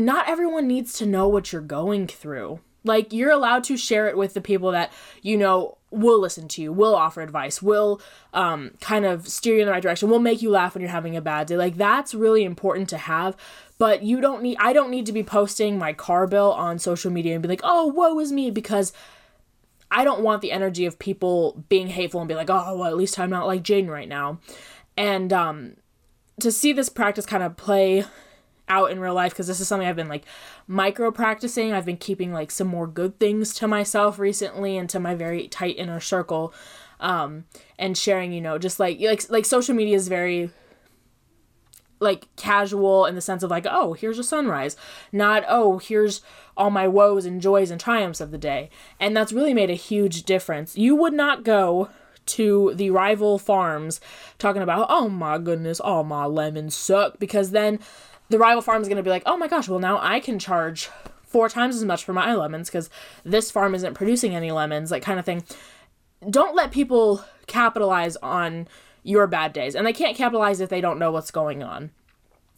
not 0.00 0.28
everyone 0.28 0.66
needs 0.66 0.92
to 0.99 1.07
know 1.07 1.28
what 1.28 1.52
you're 1.52 1.62
going 1.62 2.07
through. 2.07 2.61
Like, 2.83 3.12
you're 3.12 3.30
allowed 3.30 3.64
to 3.64 3.76
share 3.76 4.09
it 4.09 4.16
with 4.16 4.33
the 4.33 4.40
people 4.40 4.71
that 4.71 4.92
you 5.23 5.37
know 5.37 5.76
will 5.90 6.19
listen 6.19 6.49
to 6.49 6.62
you, 6.62 6.73
will 6.73 6.95
offer 6.95 7.21
advice, 7.21 7.61
will 7.61 8.00
um, 8.33 8.71
kind 8.80 9.04
of 9.04 9.28
steer 9.28 9.57
you 9.57 9.61
in 9.61 9.66
the 9.66 9.73
right 9.73 9.83
direction, 9.83 10.09
will 10.09 10.19
make 10.19 10.40
you 10.40 10.50
laugh 10.50 10.75
when 10.75 10.80
you're 10.80 10.90
having 10.90 11.16
a 11.16 11.21
bad 11.21 11.47
day. 11.47 11.57
Like, 11.57 11.76
that's 11.76 12.14
really 12.14 12.45
important 12.45 12.88
to 12.90 12.99
have. 12.99 13.37
But 13.76 14.02
you 14.02 14.21
don't 14.21 14.42
need, 14.42 14.57
I 14.61 14.73
don't 14.73 14.90
need 14.90 15.07
to 15.07 15.12
be 15.12 15.23
posting 15.23 15.78
my 15.78 15.92
car 15.92 16.26
bill 16.26 16.52
on 16.52 16.78
social 16.78 17.11
media 17.11 17.35
and 17.35 17.42
be 17.42 17.49
like, 17.49 17.62
oh, 17.64 17.87
woe 17.87 18.19
is 18.19 18.30
me, 18.30 18.50
because 18.50 18.92
I 19.90 20.04
don't 20.04 20.23
want 20.23 20.40
the 20.40 20.52
energy 20.52 20.87
of 20.87 20.99
people 20.99 21.64
being 21.69 21.88
hateful 21.88 22.21
and 22.21 22.28
be 22.28 22.35
like, 22.35 22.50
oh, 22.50 22.78
well, 22.78 22.88
at 22.88 22.97
least 22.97 23.19
I'm 23.19 23.30
not 23.30 23.47
like 23.47 23.62
Jaden 23.62 23.88
right 23.88 24.09
now. 24.09 24.38
And 24.97 25.33
um, 25.33 25.76
to 26.40 26.52
see 26.52 26.73
this 26.73 26.88
practice 26.88 27.26
kind 27.26 27.42
of 27.42 27.57
play 27.57 28.04
out 28.71 28.91
in 28.91 29.00
real 29.00 29.12
life 29.12 29.33
because 29.33 29.49
this 29.49 29.61
is 29.61 29.69
something 29.69 29.87
I've 29.87 29.97
been 29.97 30.09
like 30.09 30.25
micro 30.67 31.11
practicing. 31.11 31.73
I've 31.73 31.85
been 31.85 31.99
keeping 31.99 32.33
like 32.33 32.50
some 32.50 32.69
more 32.69 32.87
good 32.87 33.19
things 33.19 33.53
to 33.55 33.69
myself 33.69 34.19
recently 34.19 34.79
and 34.79 34.89
to 34.89 35.00
my 35.00 35.15
very 35.15 35.49
tight 35.49 35.77
inner 35.77 36.00
circle. 36.00 36.55
Um, 37.00 37.45
and 37.79 37.97
sharing, 37.97 38.33
you 38.33 38.43
know, 38.43 38.59
just 38.59 38.79
like 38.79 39.00
like 39.00 39.29
like 39.31 39.47
social 39.47 39.75
media 39.75 39.97
is 39.97 40.09
very 40.09 40.50
like 41.99 42.35
casual 42.37 43.07
in 43.07 43.15
the 43.15 43.21
sense 43.21 43.43
of 43.43 43.50
like, 43.50 43.67
oh, 43.69 43.93
here's 43.93 44.19
a 44.19 44.25
sunrise, 44.25 44.77
not 45.12 45.45
oh, 45.49 45.79
here's 45.79 46.23
all 46.57 46.71
my 46.71 46.87
woes 46.87 47.25
and 47.25 47.41
joys 47.41 47.71
and 47.71 47.81
triumphs 47.81 48.21
of 48.21 48.31
the 48.31 48.39
day. 48.39 48.71
And 48.99 49.17
that's 49.17 49.33
really 49.33 49.55
made 49.55 49.71
a 49.71 49.75
huge 49.75 50.25
difference. 50.25 50.77
You 50.77 50.95
would 50.97 51.15
not 51.15 51.43
go 51.43 51.89
to 52.27 52.73
the 52.75 52.91
rival 52.91 53.39
farms 53.39 54.00
talking 54.39 54.62
about, 54.62 54.87
oh 54.89 55.09
my 55.09 55.39
goodness, 55.39 55.81
all 55.81 56.05
my 56.05 56.27
lemons 56.27 56.75
suck, 56.75 57.19
because 57.19 57.50
then 57.50 57.79
the 58.31 58.39
rival 58.39 58.63
farm 58.63 58.81
is 58.81 58.89
going 58.89 58.97
to 58.97 59.03
be 59.03 59.11
like, 59.11 59.25
oh 59.27 59.37
my 59.37 59.49
gosh, 59.49 59.69
well, 59.69 59.81
now 59.81 59.99
I 60.01 60.21
can 60.21 60.39
charge 60.39 60.89
four 61.25 61.49
times 61.49 61.77
as 61.77 61.85
much 61.85 62.05
for 62.05 62.13
my 62.13 62.35
lemons 62.35 62.69
because 62.69 62.89
this 63.25 63.51
farm 63.51 63.75
isn't 63.75 63.95
producing 63.95 64.35
any 64.35 64.51
lemons, 64.51 64.91
like 64.91 65.03
kind 65.03 65.19
of 65.19 65.25
thing. 65.25 65.45
Don't 66.29 66.57
let 66.57 66.71
people 66.71 67.25
capitalize 67.47 68.17
on 68.17 68.69
your 69.03 69.27
bad 69.27 69.53
days. 69.53 69.75
And 69.75 69.87
they 69.87 69.93
can't 69.93 70.17
capitalize 70.17 70.61
if 70.61 70.69
they 70.69 70.81
don't 70.81 70.99
know 70.99 71.11
what's 71.11 71.31
going 71.31 71.63
on. 71.63 71.91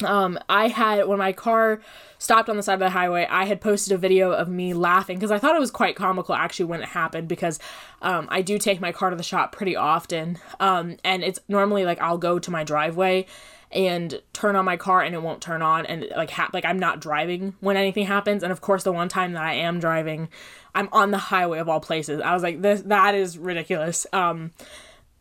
um, 0.04 0.38
I 0.48 0.68
had 0.68 1.06
when 1.06 1.18
my 1.18 1.32
car 1.32 1.80
stopped 2.18 2.48
on 2.48 2.56
the 2.56 2.62
side 2.62 2.74
of 2.74 2.80
the 2.80 2.90
highway, 2.90 3.26
I 3.30 3.44
had 3.44 3.60
posted 3.60 3.92
a 3.92 3.98
video 3.98 4.32
of 4.32 4.48
me 4.48 4.74
laughing 4.74 5.16
because 5.16 5.30
I 5.30 5.38
thought 5.38 5.56
it 5.56 5.60
was 5.60 5.70
quite 5.70 5.96
comical 5.96 6.34
actually 6.34 6.66
when 6.66 6.82
it 6.82 6.88
happened 6.88 7.28
because 7.28 7.58
um, 8.00 8.26
I 8.30 8.42
do 8.42 8.58
take 8.58 8.80
my 8.80 8.92
car 8.92 9.10
to 9.10 9.16
the 9.16 9.22
shop 9.22 9.52
pretty 9.52 9.76
often, 9.76 10.38
um, 10.60 10.96
and 11.04 11.22
it's 11.22 11.40
normally 11.48 11.84
like 11.84 12.00
I'll 12.00 12.18
go 12.18 12.38
to 12.38 12.50
my 12.50 12.64
driveway 12.64 13.26
and 13.72 14.20
turn 14.32 14.54
on 14.54 14.64
my 14.64 14.76
car 14.76 15.02
and 15.02 15.14
it 15.14 15.22
won't 15.22 15.40
turn 15.40 15.62
on 15.62 15.86
and 15.86 16.06
like 16.14 16.30
ha- 16.30 16.50
like 16.52 16.64
I'm 16.64 16.78
not 16.78 17.00
driving 17.00 17.54
when 17.60 17.76
anything 17.76 18.06
happens. 18.06 18.42
And 18.42 18.52
of 18.52 18.60
course 18.60 18.82
the 18.82 18.92
one 18.92 19.08
time 19.08 19.32
that 19.32 19.42
I 19.42 19.54
am 19.54 19.80
driving 19.80 20.28
I'm 20.74 20.88
on 20.92 21.10
the 21.10 21.18
highway 21.18 21.58
of 21.58 21.68
all 21.68 21.80
places. 21.80 22.20
I 22.20 22.34
was 22.34 22.42
like 22.42 22.60
this 22.60 22.82
that 22.82 23.14
is 23.14 23.38
ridiculous. 23.38 24.06
Um 24.12 24.52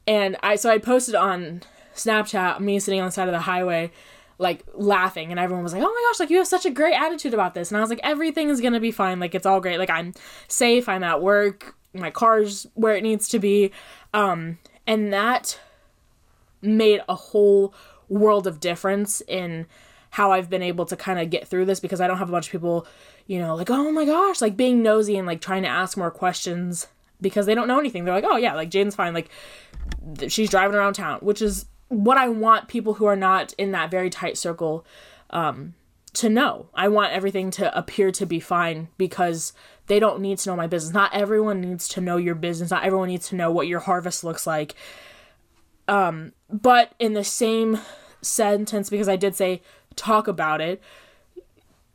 and 0.05 0.36
I 0.43 0.55
so 0.55 0.70
I 0.70 0.79
posted 0.79 1.15
on 1.15 1.62
Snapchat 1.96 2.60
me 2.60 2.79
sitting 2.79 3.00
on 3.00 3.08
the 3.08 3.12
side 3.12 3.29
of 3.29 3.34
the 3.34 3.39
highway 3.39 3.91
like 4.38 4.65
laughing. 4.74 5.31
And 5.31 5.39
everyone 5.39 5.63
was 5.63 5.74
like 5.74 5.84
oh 5.84 5.86
my 5.86 6.10
gosh 6.10 6.20
like 6.20 6.29
you 6.29 6.38
have 6.38 6.48
such 6.48 6.65
a 6.65 6.72
great 6.72 6.96
attitude 6.96 7.34
about 7.34 7.53
this. 7.53 7.72
And 7.72 7.77
i 7.77 7.81
was 7.81 7.89
like 7.89 8.01
everything 8.03 8.50
is 8.50 8.60
gonna 8.60 8.81
be 8.81 8.91
fine. 8.91 9.20
Like 9.20 9.34
it's 9.34 9.46
all 9.46 9.62
great. 9.62 9.79
Like 9.79 9.89
i'm 9.89 10.13
safe. 10.50 10.89
I'm 10.89 11.03
at 11.03 11.22
work. 11.22 11.75
My 11.93 12.12
car's 12.12 12.67
where 12.74 12.96
it 12.96 13.03
needs 13.03 13.29
to 13.29 13.39
be. 13.39 13.72
Um 14.13 14.58
and 14.86 15.13
that 15.13 15.58
made 16.62 17.01
a 17.10 17.15
whole 17.15 17.74
world 18.11 18.47
of 18.47 18.59
difference 18.59 19.21
in 19.27 19.65
how 20.11 20.31
i've 20.31 20.49
been 20.49 20.61
able 20.61 20.85
to 20.85 20.95
kind 20.95 21.19
of 21.19 21.29
get 21.29 21.47
through 21.47 21.65
this 21.65 21.79
because 21.79 22.01
i 22.01 22.07
don't 22.07 22.17
have 22.17 22.29
a 22.29 22.31
bunch 22.31 22.47
of 22.47 22.51
people 22.51 22.85
you 23.27 23.39
know 23.39 23.55
like 23.55 23.69
oh 23.69 23.91
my 23.91 24.05
gosh 24.05 24.41
like 24.41 24.57
being 24.57 24.83
nosy 24.83 25.17
and 25.17 25.27
like 25.27 25.41
trying 25.41 25.63
to 25.63 25.69
ask 25.69 25.97
more 25.97 26.11
questions 26.11 26.87
because 27.21 27.45
they 27.45 27.55
don't 27.55 27.67
know 27.67 27.79
anything 27.79 28.03
they're 28.03 28.13
like 28.13 28.25
oh 28.27 28.37
yeah 28.37 28.53
like 28.53 28.69
jane's 28.69 28.95
fine 28.95 29.13
like 29.13 29.29
she's 30.27 30.49
driving 30.49 30.75
around 30.75 30.93
town 30.93 31.19
which 31.21 31.41
is 31.41 31.65
what 31.91 32.17
I 32.17 32.29
want 32.29 32.69
people 32.69 32.95
who 32.95 33.05
are 33.05 33.17
not 33.17 33.53
in 33.57 33.73
that 33.73 33.91
very 33.91 34.09
tight 34.09 34.37
circle 34.37 34.85
um, 35.29 35.73
to 36.13 36.29
know. 36.29 36.67
I 36.73 36.87
want 36.87 37.11
everything 37.11 37.51
to 37.51 37.77
appear 37.77 38.11
to 38.13 38.25
be 38.25 38.39
fine 38.39 38.87
because 38.97 39.51
they 39.87 39.99
don't 39.99 40.21
need 40.21 40.37
to 40.39 40.49
know 40.49 40.55
my 40.55 40.67
business. 40.67 40.93
Not 40.93 41.13
everyone 41.13 41.59
needs 41.59 41.89
to 41.89 42.01
know 42.01 42.15
your 42.15 42.35
business. 42.35 42.71
Not 42.71 42.85
everyone 42.85 43.09
needs 43.09 43.27
to 43.29 43.35
know 43.35 43.51
what 43.51 43.67
your 43.67 43.81
harvest 43.81 44.23
looks 44.23 44.47
like. 44.47 44.73
Um, 45.89 46.31
but 46.49 46.93
in 46.97 47.11
the 47.13 47.25
same 47.25 47.79
sentence, 48.21 48.89
because 48.89 49.09
I 49.09 49.15
did 49.15 49.35
say 49.35 49.61
talk 49.95 50.27
about 50.27 50.61
it, 50.61 50.81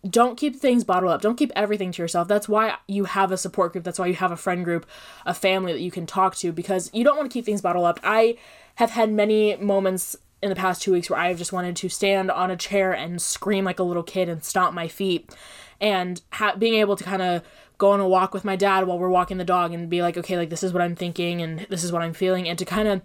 don't 0.08 0.36
keep 0.36 0.56
things 0.56 0.84
bottled 0.84 1.12
up. 1.12 1.20
Don't 1.20 1.36
keep 1.36 1.52
everything 1.56 1.92
to 1.92 2.02
yourself. 2.02 2.28
That's 2.28 2.48
why 2.48 2.76
you 2.86 3.04
have 3.04 3.32
a 3.32 3.36
support 3.36 3.72
group. 3.72 3.84
That's 3.84 3.98
why 3.98 4.06
you 4.06 4.14
have 4.14 4.32
a 4.32 4.36
friend 4.36 4.64
group, 4.64 4.86
a 5.24 5.34
family 5.34 5.72
that 5.72 5.80
you 5.80 5.90
can 5.90 6.06
talk 6.06 6.36
to 6.36 6.52
because 6.52 6.90
you 6.92 7.04
don't 7.04 7.16
want 7.16 7.30
to 7.30 7.32
keep 7.32 7.44
things 7.44 7.60
bottled 7.60 7.86
up. 7.86 8.00
I 8.02 8.36
have 8.76 8.90
had 8.90 9.10
many 9.10 9.56
moments 9.56 10.16
in 10.42 10.50
the 10.50 10.56
past 10.56 10.82
two 10.82 10.92
weeks 10.92 11.10
where 11.10 11.18
I've 11.18 11.38
just 11.38 11.52
wanted 11.52 11.76
to 11.76 11.88
stand 11.88 12.30
on 12.30 12.50
a 12.50 12.56
chair 12.56 12.92
and 12.92 13.20
scream 13.20 13.64
like 13.64 13.78
a 13.78 13.82
little 13.82 14.02
kid 14.02 14.28
and 14.28 14.44
stomp 14.44 14.74
my 14.74 14.86
feet. 14.86 15.34
And 15.80 16.20
ha- 16.32 16.56
being 16.56 16.74
able 16.74 16.96
to 16.96 17.04
kind 17.04 17.22
of 17.22 17.42
go 17.78 17.90
on 17.90 18.00
a 18.00 18.08
walk 18.08 18.32
with 18.32 18.44
my 18.44 18.56
dad 18.56 18.86
while 18.86 18.98
we're 18.98 19.08
walking 19.08 19.38
the 19.38 19.44
dog 19.44 19.72
and 19.72 19.90
be 19.90 20.02
like, 20.02 20.16
okay, 20.16 20.36
like 20.36 20.50
this 20.50 20.62
is 20.62 20.72
what 20.72 20.82
I'm 20.82 20.94
thinking 20.94 21.42
and 21.42 21.66
this 21.68 21.84
is 21.84 21.92
what 21.92 22.02
I'm 22.02 22.14
feeling. 22.14 22.48
And 22.48 22.58
to 22.58 22.64
kind 22.64 22.88
of 22.88 23.02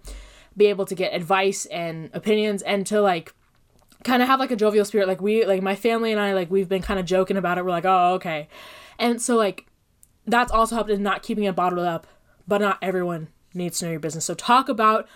be 0.56 0.66
able 0.66 0.84
to 0.86 0.94
get 0.94 1.14
advice 1.14 1.66
and 1.66 2.10
opinions 2.12 2.62
and 2.62 2.86
to 2.86 3.00
like 3.00 3.34
kind 4.04 4.22
of 4.22 4.28
have 4.28 4.40
like 4.40 4.50
a 4.50 4.56
jovial 4.56 4.84
spirit. 4.84 5.08
Like 5.08 5.20
we, 5.20 5.44
like 5.44 5.62
my 5.62 5.74
family 5.74 6.12
and 6.12 6.20
I, 6.20 6.32
like 6.34 6.50
we've 6.50 6.68
been 6.68 6.82
kind 6.82 7.00
of 7.00 7.06
joking 7.06 7.36
about 7.36 7.58
it. 7.58 7.64
We're 7.64 7.70
like, 7.70 7.84
oh, 7.84 8.14
okay. 8.14 8.48
And 8.98 9.20
so 9.20 9.36
like 9.36 9.66
that's 10.26 10.52
also 10.52 10.76
helped 10.76 10.90
in 10.90 11.02
not 11.02 11.22
keeping 11.22 11.44
it 11.44 11.56
bottled 11.56 11.86
up, 11.86 12.06
but 12.46 12.60
not 12.60 12.78
everyone 12.82 13.28
needs 13.54 13.78
to 13.78 13.86
know 13.86 13.90
your 13.92 14.00
business. 14.00 14.24
So 14.24 14.34
talk 14.34 14.68
about 14.68 15.08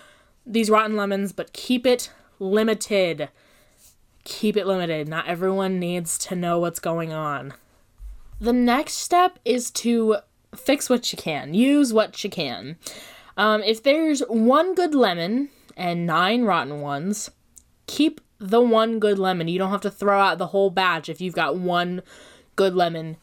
these 0.44 0.70
rotten 0.70 0.96
lemons, 0.96 1.32
but 1.32 1.52
keep 1.52 1.86
it 1.86 2.10
limited. 2.38 3.28
Keep 4.24 4.56
it 4.56 4.66
limited. 4.66 5.08
Not 5.08 5.26
everyone 5.26 5.78
needs 5.78 6.18
to 6.18 6.36
know 6.36 6.58
what's 6.58 6.80
going 6.80 7.12
on. 7.12 7.54
The 8.40 8.52
next 8.52 8.94
step 8.94 9.38
is 9.44 9.70
to 9.72 10.16
fix 10.54 10.90
what 10.90 11.12
you 11.12 11.18
can, 11.18 11.54
use 11.54 11.92
what 11.92 12.22
you 12.22 12.30
can. 12.30 12.76
Um, 13.36 13.62
if 13.62 13.82
there's 13.82 14.20
one 14.28 14.74
good 14.74 14.94
lemon 14.94 15.50
and 15.76 16.06
nine 16.06 16.44
rotten 16.44 16.80
ones, 16.80 17.30
keep 17.86 18.20
the 18.38 18.60
one 18.60 18.98
good 18.98 19.18
lemon. 19.18 19.48
You 19.48 19.58
don't 19.58 19.70
have 19.70 19.80
to 19.82 19.90
throw 19.90 20.18
out 20.18 20.38
the 20.38 20.48
whole 20.48 20.70
batch 20.70 21.08
if 21.08 21.20
you've 21.20 21.34
got 21.34 21.56
one 21.56 22.02
good 22.54 22.74
lemon. 22.74 23.16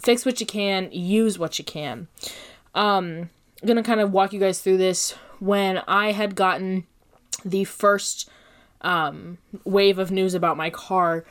Fix 0.00 0.24
what 0.24 0.40
you 0.40 0.46
can, 0.46 0.90
use 0.92 1.38
what 1.38 1.58
you 1.58 1.64
can. 1.64 2.08
Um, 2.74 3.30
I'm 3.62 3.68
gonna 3.68 3.82
kind 3.82 4.00
of 4.00 4.12
walk 4.12 4.32
you 4.32 4.40
guys 4.40 4.60
through 4.60 4.76
this 4.76 5.12
when 5.38 5.78
I 5.88 6.12
had 6.12 6.34
gotten 6.34 6.86
the 7.44 7.64
first 7.64 8.28
um, 8.82 9.38
wave 9.64 9.98
of 9.98 10.10
news 10.10 10.34
about 10.34 10.56
my 10.56 10.70
car. 10.70 11.24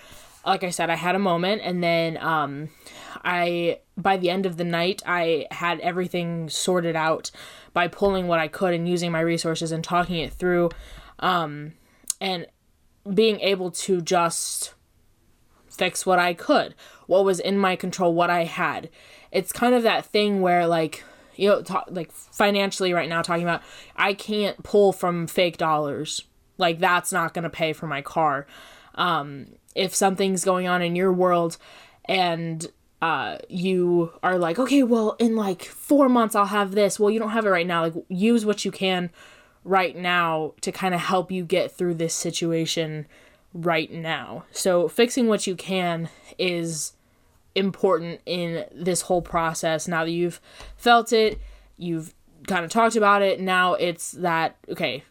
Like 0.46 0.64
I 0.64 0.70
said, 0.70 0.90
I 0.90 0.96
had 0.96 1.16
a 1.16 1.20
moment, 1.20 1.62
and 1.64 1.84
then 1.84 2.18
um, 2.18 2.70
I, 3.26 3.80
by 3.98 4.18
the 4.18 4.30
end 4.30 4.46
of 4.46 4.58
the 4.58 4.64
night, 4.64 5.02
I 5.06 5.48
had 5.52 5.80
everything 5.80 6.48
sorted 6.48 6.96
out 6.96 7.32
by 7.74 7.88
pulling 7.88 8.28
what 8.28 8.40
I 8.40 8.48
could 8.48 8.74
and 8.74 8.88
using 8.88 9.12
my 9.12 9.20
resources 9.20 9.72
and 9.72 9.84
talking 9.84 10.18
it 10.18 10.32
through, 10.32 10.70
um, 11.20 11.74
and 12.22 12.46
being 13.14 13.40
able 13.42 13.72
to 13.72 14.02
just 14.02 14.76
fix 15.68 16.06
what 16.06 16.20
I 16.20 16.34
could, 16.34 16.76
what 17.08 17.26
was 17.26 17.40
in 17.40 17.58
my 17.58 17.76
control, 17.76 18.14
what 18.14 18.30
I 18.30 18.46
had. 18.46 18.90
It's 19.32 19.52
kind 19.52 19.76
of 19.76 19.84
that 19.84 20.06
thing 20.06 20.42
where, 20.42 20.68
like, 20.68 21.04
you 21.36 21.50
know, 21.50 21.62
talk, 21.62 21.88
like 21.90 22.12
financially 22.12 22.94
right 22.94 23.10
now, 23.10 23.22
talking 23.22 23.44
about 23.44 23.62
I 23.96 24.14
can't 24.14 24.64
pull 24.64 24.94
from 24.94 25.28
fake 25.28 25.58
dollars. 25.58 26.22
Like 26.58 26.80
that's 26.80 27.12
not 27.12 27.34
going 27.34 27.44
to 27.44 27.50
pay 27.50 27.74
for 27.74 27.88
my 27.88 28.02
car. 28.02 28.48
Um, 28.96 29.48
if 29.76 29.94
something's 29.94 30.46
going 30.46 30.68
on 30.68 30.82
in 30.82 30.96
your 30.96 31.12
world 31.12 31.58
and 32.06 32.66
uh, 33.06 33.38
you 33.50 34.12
are 34.24 34.40
like, 34.40 34.58
okay, 34.58 34.82
well, 34.82 35.16
in 35.20 35.36
like 35.36 35.64
four 35.64 36.10
months 36.10 36.34
I'll 36.34 36.48
have 36.48 36.72
this. 36.72 37.00
Well, 37.00 37.12
you 37.12 37.20
don't 37.20 37.30
have 37.30 37.46
it 37.46 37.50
right 37.50 37.68
now. 37.68 37.84
Like, 37.84 37.94
use 38.10 38.48
what 38.48 38.66
you 38.66 38.72
can 38.72 39.12
right 39.64 39.96
now 39.96 40.56
to 40.62 40.72
kind 40.72 40.96
of 40.96 41.02
help 41.02 41.32
you 41.32 41.46
get 41.46 41.72
through 41.72 41.94
this 41.94 42.16
situation 42.16 43.06
right 43.54 43.92
now. 43.92 44.46
So, 44.50 44.88
fixing 44.88 45.28
what 45.28 45.46
you 45.46 45.56
can 45.56 46.10
is 46.40 46.94
important 47.54 48.22
in 48.26 48.66
this 48.74 49.02
whole 49.02 49.22
process. 49.22 49.88
Now 49.88 50.04
that 50.04 50.12
you've 50.12 50.42
felt 50.76 51.14
it, 51.14 51.40
you've 51.78 52.12
kind 52.48 52.66
of 52.66 52.72
talked 52.72 52.96
about 52.96 53.22
it, 53.22 53.40
now 53.40 53.76
it's 53.76 54.14
that, 54.14 54.56
okay, 54.68 55.04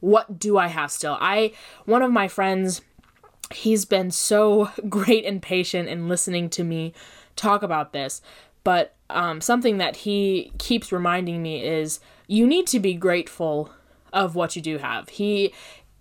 what 0.00 0.38
do 0.38 0.56
I 0.56 0.68
have 0.68 0.90
still? 0.90 1.18
I, 1.20 1.52
one 1.84 2.00
of 2.00 2.10
my 2.10 2.26
friends, 2.26 2.80
he's 3.52 3.84
been 3.84 4.10
so 4.10 4.70
great 4.88 5.26
and 5.26 5.42
patient 5.42 5.90
in 5.90 6.08
listening 6.08 6.48
to 6.50 6.64
me 6.64 6.94
talk 7.36 7.62
about 7.62 7.92
this. 7.92 8.20
But 8.62 8.94
um, 9.10 9.40
something 9.40 9.78
that 9.78 9.96
he 9.96 10.52
keeps 10.58 10.90
reminding 10.90 11.42
me 11.42 11.64
is 11.64 12.00
you 12.26 12.46
need 12.46 12.66
to 12.68 12.80
be 12.80 12.94
grateful 12.94 13.70
of 14.12 14.34
what 14.34 14.56
you 14.56 14.62
do 14.62 14.78
have. 14.78 15.08
He 15.10 15.52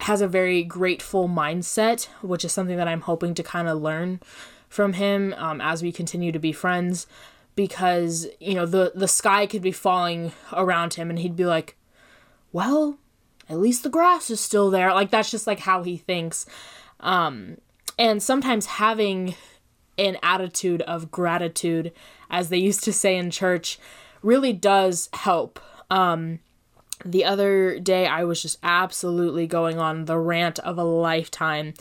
has 0.01 0.21
a 0.21 0.27
very 0.27 0.63
grateful 0.63 1.27
mindset, 1.27 2.05
which 2.21 2.45
is 2.45 2.51
something 2.51 2.77
that 2.77 2.87
I'm 2.87 3.01
hoping 3.01 3.33
to 3.35 3.43
kind 3.43 3.67
of 3.67 3.81
learn 3.81 4.21
from 4.69 4.93
him 4.93 5.33
um, 5.37 5.61
as 5.61 5.83
we 5.83 5.91
continue 5.91 6.31
to 6.31 6.39
be 6.39 6.51
friends 6.51 7.05
because 7.55 8.27
you 8.39 8.55
know 8.55 8.65
the 8.65 8.91
the 8.95 9.07
sky 9.07 9.45
could 9.45 9.61
be 9.61 9.71
falling 9.71 10.31
around 10.51 10.95
him 10.95 11.11
and 11.11 11.19
he'd 11.19 11.35
be 11.35 11.45
like 11.45 11.77
well 12.51 12.97
at 13.47 13.59
least 13.59 13.83
the 13.83 13.89
grass 13.89 14.31
is 14.31 14.39
still 14.39 14.71
there 14.71 14.91
like 14.91 15.11
that's 15.11 15.29
just 15.29 15.45
like 15.45 15.59
how 15.59 15.83
he 15.83 15.95
thinks 15.95 16.47
um 17.01 17.57
and 17.99 18.23
sometimes 18.23 18.65
having 18.65 19.35
an 19.97 20.17
attitude 20.23 20.81
of 20.83 21.11
gratitude 21.11 21.91
as 22.29 22.49
they 22.49 22.57
used 22.57 22.83
to 22.83 22.93
say 22.93 23.15
in 23.15 23.31
church 23.31 23.79
really 24.21 24.53
does 24.53 25.09
help. 25.13 25.59
Um 25.89 26.39
the 27.05 27.25
other 27.25 27.79
day 27.79 28.07
I 28.07 28.23
was 28.23 28.41
just 28.41 28.57
absolutely 28.63 29.47
going 29.47 29.77
on 29.77 30.05
the 30.05 30.17
rant 30.17 30.59
of 30.59 30.77
a 30.77 30.83
lifetime 30.83 31.73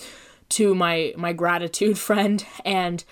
to 0.51 0.75
my 0.75 1.15
my 1.17 1.33
gratitude 1.33 1.99
friend 2.09 2.45
and 2.65 3.05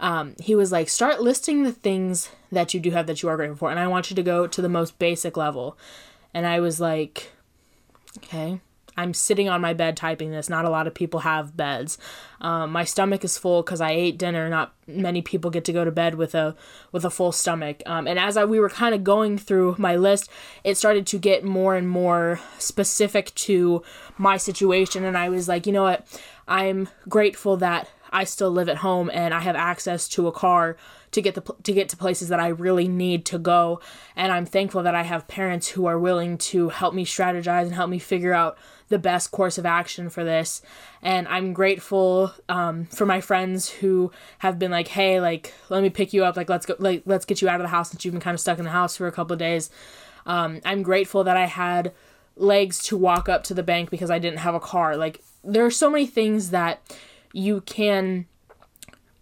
um, 0.00 0.36
he 0.40 0.54
was 0.54 0.70
like 0.70 0.88
start 0.88 1.20
listing 1.20 1.64
the 1.64 1.72
things 1.72 2.30
that 2.52 2.72
you 2.72 2.78
do 2.78 2.92
have 2.92 3.08
that 3.08 3.20
you 3.22 3.28
are 3.28 3.36
grateful 3.36 3.56
for 3.56 3.70
and 3.70 3.80
i 3.80 3.86
want 3.86 4.10
you 4.10 4.16
to 4.16 4.22
go 4.22 4.46
to 4.46 4.62
the 4.62 4.68
most 4.68 4.98
basic 4.98 5.36
level. 5.36 5.76
And 6.34 6.46
i 6.46 6.60
was 6.60 6.78
like 6.80 7.32
okay 8.18 8.60
i'm 8.98 9.14
sitting 9.14 9.48
on 9.48 9.60
my 9.60 9.72
bed 9.72 9.96
typing 9.96 10.32
this. 10.32 10.48
Not 10.50 10.64
a 10.64 10.70
lot 10.70 10.86
of 10.86 10.94
people 10.94 11.20
have 11.20 11.56
beds. 11.56 11.96
Um, 12.40 12.72
my 12.72 12.84
stomach 12.84 13.24
is 13.24 13.38
full 13.38 13.62
because 13.62 13.80
i 13.80 13.92
ate 13.92 14.18
dinner. 14.18 14.48
Not 14.48 14.74
many 14.86 15.22
people 15.22 15.50
get 15.50 15.64
to 15.66 15.72
go 15.72 15.84
to 15.84 15.90
bed 15.90 16.16
with 16.16 16.34
a 16.34 16.56
with 16.92 17.04
a 17.04 17.10
full 17.10 17.32
stomach. 17.32 17.82
Um, 17.86 18.06
and 18.06 18.18
as 18.18 18.36
I, 18.36 18.44
we 18.44 18.60
were 18.60 18.68
kind 18.68 18.94
of 18.94 19.04
going 19.04 19.38
through 19.38 19.76
my 19.78 19.96
list 19.96 20.28
it 20.64 20.76
started 20.76 21.06
to 21.06 21.18
get 21.18 21.44
more 21.44 21.76
and 21.76 21.88
more 21.88 22.40
specific 22.58 23.34
to 23.46 23.82
my 24.18 24.36
situation. 24.36 25.04
And 25.04 25.16
i 25.16 25.28
was 25.28 25.48
like 25.48 25.66
you 25.66 25.72
know 25.72 25.84
what? 25.84 26.06
I'm 26.48 26.88
grateful 27.08 27.56
that 27.58 27.88
I 28.10 28.24
still 28.24 28.50
live 28.50 28.68
at 28.68 28.78
home 28.78 29.10
and 29.12 29.34
I 29.34 29.40
have 29.40 29.56
access 29.56 30.08
to 30.10 30.26
a 30.26 30.32
car 30.32 30.76
to 31.10 31.22
get 31.22 31.34
the 31.34 31.42
to 31.62 31.72
get 31.72 31.88
to 31.90 31.96
places 31.96 32.28
that 32.28 32.40
I 32.40 32.48
really 32.48 32.88
need 32.88 33.24
to 33.26 33.38
go. 33.38 33.80
And 34.16 34.32
I'm 34.32 34.46
thankful 34.46 34.82
that 34.82 34.94
I 34.94 35.02
have 35.02 35.28
parents 35.28 35.68
who 35.68 35.86
are 35.86 35.98
willing 35.98 36.38
to 36.38 36.68
help 36.70 36.94
me 36.94 37.04
strategize 37.04 37.62
and 37.62 37.74
help 37.74 37.90
me 37.90 37.98
figure 37.98 38.32
out 38.32 38.58
the 38.88 38.98
best 38.98 39.30
course 39.30 39.58
of 39.58 39.66
action 39.66 40.08
for 40.08 40.24
this. 40.24 40.62
And 41.02 41.28
I'm 41.28 41.52
grateful 41.52 42.32
um, 42.48 42.86
for 42.86 43.06
my 43.06 43.20
friends 43.20 43.68
who 43.68 44.10
have 44.38 44.58
been 44.58 44.70
like 44.70 44.88
hey 44.88 45.20
like 45.20 45.52
let 45.68 45.82
me 45.82 45.90
pick 45.90 46.12
you 46.12 46.24
up. 46.24 46.36
Like 46.36 46.48
let's 46.48 46.66
go 46.66 46.74
like 46.78 47.02
let's 47.06 47.24
get 47.24 47.42
you 47.42 47.48
out 47.48 47.60
of 47.60 47.64
the 47.64 47.68
house 47.68 47.90
since 47.90 48.04
you've 48.04 48.14
been 48.14 48.20
kind 48.20 48.34
of 48.34 48.40
stuck 48.40 48.58
in 48.58 48.64
the 48.64 48.70
house 48.70 48.96
for 48.96 49.06
a 49.06 49.12
couple 49.12 49.34
of 49.34 49.38
days. 49.38 49.70
Um, 50.26 50.60
I'm 50.64 50.82
grateful 50.82 51.24
that 51.24 51.36
I 51.36 51.46
had 51.46 51.92
legs 52.36 52.82
to 52.84 52.96
walk 52.96 53.28
up 53.28 53.44
to 53.44 53.54
the 53.54 53.62
bank 53.62 53.90
because 53.90 54.10
I 54.10 54.18
didn't 54.18 54.38
have 54.40 54.54
a 54.54 54.60
car. 54.60 54.96
Like 54.96 55.22
there 55.44 55.64
are 55.64 55.70
so 55.70 55.90
many 55.90 56.06
things 56.06 56.50
that 56.50 56.80
you 57.32 57.60
can 57.62 58.26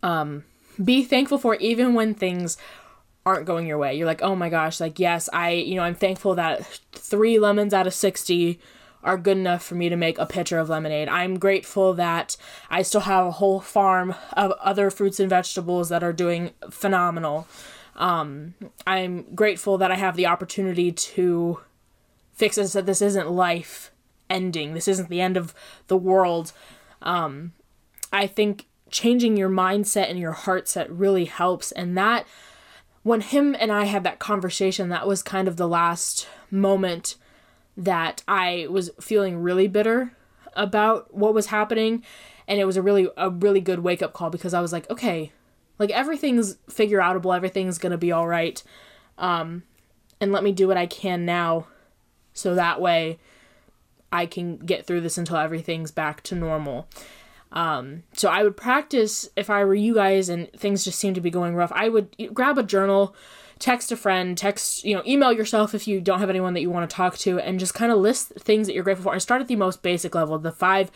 um, 0.02 0.44
be 0.82 1.04
thankful 1.04 1.38
for 1.38 1.56
even 1.56 1.94
when 1.94 2.14
things 2.14 2.56
aren't 3.24 3.46
going 3.46 3.66
your 3.66 3.78
way. 3.78 3.94
You're 3.94 4.06
like, 4.06 4.22
oh 4.22 4.36
my 4.36 4.48
gosh, 4.48 4.80
like, 4.80 5.00
yes, 5.00 5.28
I, 5.32 5.50
you 5.50 5.74
know, 5.74 5.82
I'm 5.82 5.96
thankful 5.96 6.36
that 6.36 6.64
three 6.92 7.38
lemons 7.38 7.74
out 7.74 7.86
of 7.86 7.94
60 7.94 8.60
are 9.06 9.16
good 9.16 9.38
enough 9.38 9.62
for 9.62 9.76
me 9.76 9.88
to 9.88 9.96
make 9.96 10.18
a 10.18 10.26
pitcher 10.26 10.58
of 10.58 10.68
lemonade. 10.68 11.08
I'm 11.08 11.38
grateful 11.38 11.94
that 11.94 12.36
I 12.68 12.82
still 12.82 13.02
have 13.02 13.26
a 13.26 13.30
whole 13.30 13.60
farm 13.60 14.16
of 14.32 14.50
other 14.60 14.90
fruits 14.90 15.20
and 15.20 15.30
vegetables 15.30 15.88
that 15.90 16.02
are 16.02 16.12
doing 16.12 16.50
phenomenal. 16.70 17.46
Um, 17.94 18.54
I'm 18.84 19.34
grateful 19.34 19.78
that 19.78 19.92
I 19.92 19.94
have 19.94 20.16
the 20.16 20.26
opportunity 20.26 20.90
to 20.90 21.60
fix 22.34 22.56
this, 22.56 22.72
that 22.72 22.84
this 22.84 23.00
isn't 23.00 23.30
life 23.30 23.92
ending. 24.28 24.74
This 24.74 24.88
isn't 24.88 25.08
the 25.08 25.20
end 25.20 25.36
of 25.36 25.54
the 25.86 25.96
world. 25.96 26.52
Um, 27.00 27.52
I 28.12 28.26
think 28.26 28.66
changing 28.90 29.36
your 29.36 29.48
mindset 29.48 30.10
and 30.10 30.18
your 30.18 30.32
heart 30.32 30.66
set 30.66 30.90
really 30.90 31.26
helps. 31.26 31.70
And 31.72 31.96
that, 31.96 32.26
when 33.04 33.20
him 33.20 33.54
and 33.58 33.70
I 33.70 33.84
had 33.84 34.02
that 34.02 34.18
conversation, 34.18 34.88
that 34.88 35.06
was 35.06 35.22
kind 35.22 35.46
of 35.46 35.56
the 35.56 35.68
last 35.68 36.26
moment 36.50 37.14
that 37.76 38.22
I 38.26 38.66
was 38.70 38.90
feeling 39.00 39.38
really 39.38 39.68
bitter 39.68 40.12
about 40.54 41.14
what 41.14 41.34
was 41.34 41.46
happening. 41.46 42.02
And 42.48 42.58
it 42.58 42.64
was 42.64 42.76
a 42.76 42.82
really, 42.82 43.08
a 43.16 43.30
really 43.30 43.60
good 43.60 43.80
wake 43.80 44.02
up 44.02 44.12
call 44.12 44.30
because 44.30 44.54
I 44.54 44.60
was 44.60 44.72
like, 44.72 44.88
okay, 44.90 45.32
like 45.78 45.90
everything's 45.90 46.56
figure 46.70 47.00
outable, 47.00 47.36
everything's 47.36 47.78
gonna 47.78 47.98
be 47.98 48.12
all 48.12 48.26
right. 48.26 48.62
Um, 49.18 49.64
and 50.20 50.32
let 50.32 50.44
me 50.44 50.52
do 50.52 50.68
what 50.68 50.76
I 50.76 50.86
can 50.86 51.24
now 51.24 51.66
so 52.32 52.54
that 52.54 52.80
way 52.80 53.18
I 54.12 54.26
can 54.26 54.56
get 54.58 54.86
through 54.86 55.02
this 55.02 55.18
until 55.18 55.36
everything's 55.36 55.90
back 55.90 56.22
to 56.24 56.34
normal. 56.34 56.88
Um, 57.52 58.02
so 58.12 58.28
I 58.28 58.42
would 58.42 58.56
practice 58.56 59.28
if 59.36 59.50
I 59.50 59.64
were 59.64 59.74
you 59.74 59.94
guys 59.94 60.28
and 60.28 60.50
things 60.52 60.84
just 60.84 60.98
seem 60.98 61.14
to 61.14 61.20
be 61.20 61.30
going 61.30 61.54
rough. 61.54 61.72
I 61.74 61.88
would 61.88 62.14
grab 62.34 62.58
a 62.58 62.62
journal, 62.62 63.14
text 63.58 63.90
a 63.90 63.96
friend, 63.96 64.36
text, 64.36 64.84
you 64.84 64.94
know, 64.94 65.02
email 65.06 65.32
yourself 65.32 65.74
if 65.74 65.88
you 65.88 66.00
don't 66.00 66.20
have 66.20 66.30
anyone 66.30 66.54
that 66.54 66.60
you 66.60 66.70
want 66.70 66.88
to 66.88 66.94
talk 66.94 67.16
to, 67.18 67.38
and 67.38 67.58
just 67.58 67.74
kind 67.74 67.92
of 67.92 67.98
list 67.98 68.32
things 68.38 68.66
that 68.66 68.74
you're 68.74 68.84
grateful 68.84 69.04
for. 69.04 69.12
And 69.12 69.22
start 69.22 69.40
at 69.40 69.48
the 69.48 69.56
most 69.56 69.82
basic 69.82 70.14
level, 70.14 70.38
the 70.38 70.52
five 70.52 70.90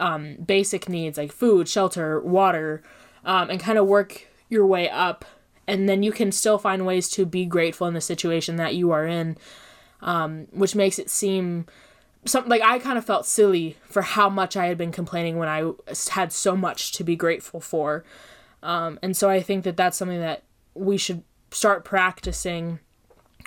um, 0.00 0.36
basic 0.36 0.88
needs 0.88 1.18
like 1.18 1.32
food, 1.32 1.68
shelter, 1.68 2.20
water, 2.20 2.82
um, 3.24 3.50
and 3.50 3.60
kind 3.60 3.78
of 3.78 3.86
work 3.86 4.26
your 4.48 4.66
way 4.66 4.88
up. 4.90 5.24
And 5.66 5.88
then 5.88 6.02
you 6.02 6.12
can 6.12 6.32
still 6.32 6.58
find 6.58 6.84
ways 6.84 7.08
to 7.10 7.24
be 7.24 7.46
grateful 7.46 7.86
in 7.86 7.94
the 7.94 8.00
situation 8.00 8.56
that 8.56 8.74
you 8.74 8.90
are 8.90 9.06
in, 9.06 9.38
um, 10.00 10.48
which 10.50 10.74
makes 10.74 10.98
it 10.98 11.08
seem 11.08 11.66
some 12.24 12.48
like 12.48 12.62
I 12.62 12.78
kind 12.78 12.98
of 12.98 13.04
felt 13.04 13.26
silly 13.26 13.76
for 13.84 14.02
how 14.02 14.28
much 14.28 14.56
I 14.56 14.66
had 14.66 14.78
been 14.78 14.92
complaining 14.92 15.38
when 15.38 15.48
I 15.48 15.72
had 16.10 16.32
so 16.32 16.56
much 16.56 16.92
to 16.92 17.04
be 17.04 17.16
grateful 17.16 17.60
for. 17.60 18.04
Um, 18.62 18.98
and 19.02 19.16
so 19.16 19.28
I 19.28 19.40
think 19.42 19.64
that 19.64 19.76
that's 19.76 19.96
something 19.96 20.20
that 20.20 20.44
we 20.74 20.96
should 20.96 21.24
start 21.52 21.84
practicing 21.84 22.80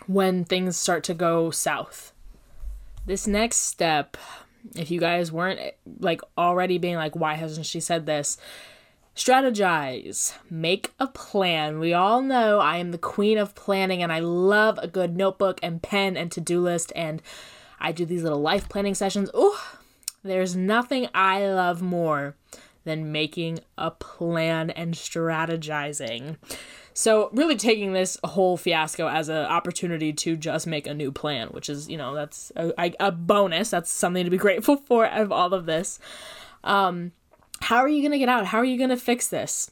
when 0.08 0.46
things 0.46 0.78
start 0.78 1.04
to 1.06 1.14
go 1.14 1.52
south. 1.52 2.14
This 3.06 3.28
next 3.28 3.58
step, 3.58 4.18
if 4.76 4.90
you 4.90 5.00
guys 5.00 5.32
weren't 5.32 5.60
like 6.00 6.22
already 6.38 6.78
being 6.78 6.96
like, 6.96 7.16
why 7.16 7.36
hasn't 7.36 7.66
she 7.66 7.80
said 7.80 8.06
this? 8.06 8.38
Strategize. 9.16 10.34
Make 10.50 10.94
a 11.00 11.08
plan. 11.08 11.80
We 11.80 11.94
all 11.94 12.22
know 12.22 12.60
I 12.60 12.78
am 12.78 12.92
the 12.92 12.98
queen 12.98 13.38
of 13.38 13.56
planning 13.56 14.04
and 14.04 14.12
I 14.12 14.20
love 14.20 14.78
a 14.80 14.88
good 14.88 15.16
notebook 15.16 15.60
and 15.64 15.82
pen 15.82 16.18
and 16.18 16.32
to 16.32 16.42
do 16.42 16.60
list 16.60 16.92
and 16.96 17.22
I 17.80 17.92
do 17.92 18.06
these 18.06 18.24
little 18.24 18.42
life 18.42 18.68
planning 18.68 18.96
sessions. 18.96 19.30
Oh, 19.34 19.78
there's 20.24 20.56
nothing 20.56 21.08
I 21.14 21.46
love 21.48 21.82
more 21.82 22.36
than 22.86 23.12
making 23.12 23.60
a 23.78 23.92
plan 23.92 24.70
and 24.70 24.94
strategizing. 24.94 26.38
So, 26.94 27.30
really 27.34 27.58
taking 27.58 27.92
this 27.92 28.18
whole 28.24 28.56
fiasco 28.56 29.10
as 29.10 29.28
an 29.28 29.46
opportunity 29.46 30.14
to 30.14 30.38
just 30.38 30.66
make 30.66 30.88
a 30.88 30.94
new 30.94 31.12
plan, 31.12 31.50
which 31.50 31.70
is, 31.70 31.90
you 31.90 31.98
know, 31.98 32.16
that's 32.16 32.54
a, 32.56 32.94
a 33.00 33.12
bonus. 33.12 33.70
That's 33.70 33.92
something 33.92 34.24
to 34.24 34.32
be 34.32 34.38
grateful 34.38 34.78
for 34.88 35.06
of 35.06 35.32
all 35.32 35.54
of 35.54 35.66
this. 35.66 36.00
Um, 36.64 37.12
how 37.60 37.78
are 37.78 37.90
you 37.90 38.02
to 38.14 38.20
get 38.20 38.30
out? 38.30 38.46
How 38.46 38.60
are 38.60 38.66
you 38.66 38.78
to 38.90 38.98
fix 38.98 39.28
this? 39.28 39.72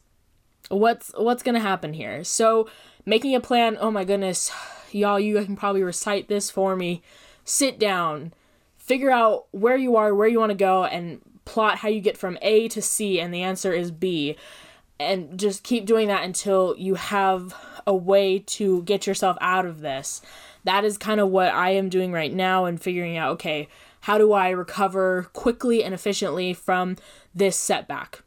What's 0.70 1.14
what's 1.16 1.44
to 1.56 1.62
happen 1.62 1.94
here? 1.94 2.26
So, 2.26 2.68
making 3.06 3.36
a 3.36 3.40
plan, 3.40 3.78
oh 3.80 3.90
my 3.90 4.04
goodness, 4.04 4.52
y'all, 4.92 5.20
you 5.20 5.42
can 5.46 5.56
probably 5.56 5.84
recite 5.84 6.28
this 6.28 6.50
for 6.50 6.76
me 6.76 7.02
sit 7.46 7.80
down, 7.80 8.34
figure 8.78 9.12
out 9.12 9.48
where 9.52 9.78
you 9.78 9.96
are, 9.96 10.14
where 10.14 10.28
you 10.28 10.40
want 10.40 10.52
to 10.52 10.56
go, 10.58 10.86
and 10.86 11.22
plot 11.46 11.80
how 11.80 11.90
you 11.90 12.02
get 12.02 12.18
from 12.18 12.38
A 12.42 12.68
to 12.70 12.82
C, 12.82 13.20
and 13.20 13.34
the 13.34 13.42
answer 13.42 13.74
is 13.74 13.92
B. 13.92 14.36
And 15.00 15.38
just 15.38 15.64
keep 15.64 15.86
doing 15.86 16.08
that 16.08 16.24
until 16.24 16.76
you 16.78 16.96
have 16.96 17.54
a 17.86 17.96
way 17.96 18.40
to 18.40 18.84
get 18.84 19.08
yourself 19.08 19.38
out 19.42 19.66
of 19.66 19.82
this. 19.82 20.22
That 20.64 20.86
is 20.86 20.98
kind 20.98 21.20
of 21.20 21.30
what 21.30 21.54
I 21.54 21.72
am 21.72 21.90
doing 21.90 22.12
right 22.12 22.34
now 22.34 22.66
and 22.66 22.82
figuring 22.82 23.18
out 23.18 23.32
okay, 23.34 23.68
how 24.02 24.18
do 24.18 24.34
I 24.34 24.50
recover 24.50 25.30
quickly 25.34 25.84
and 25.84 25.94
efficiently 25.94 26.54
from 26.54 26.98
this 27.34 27.58
setback? 27.58 28.22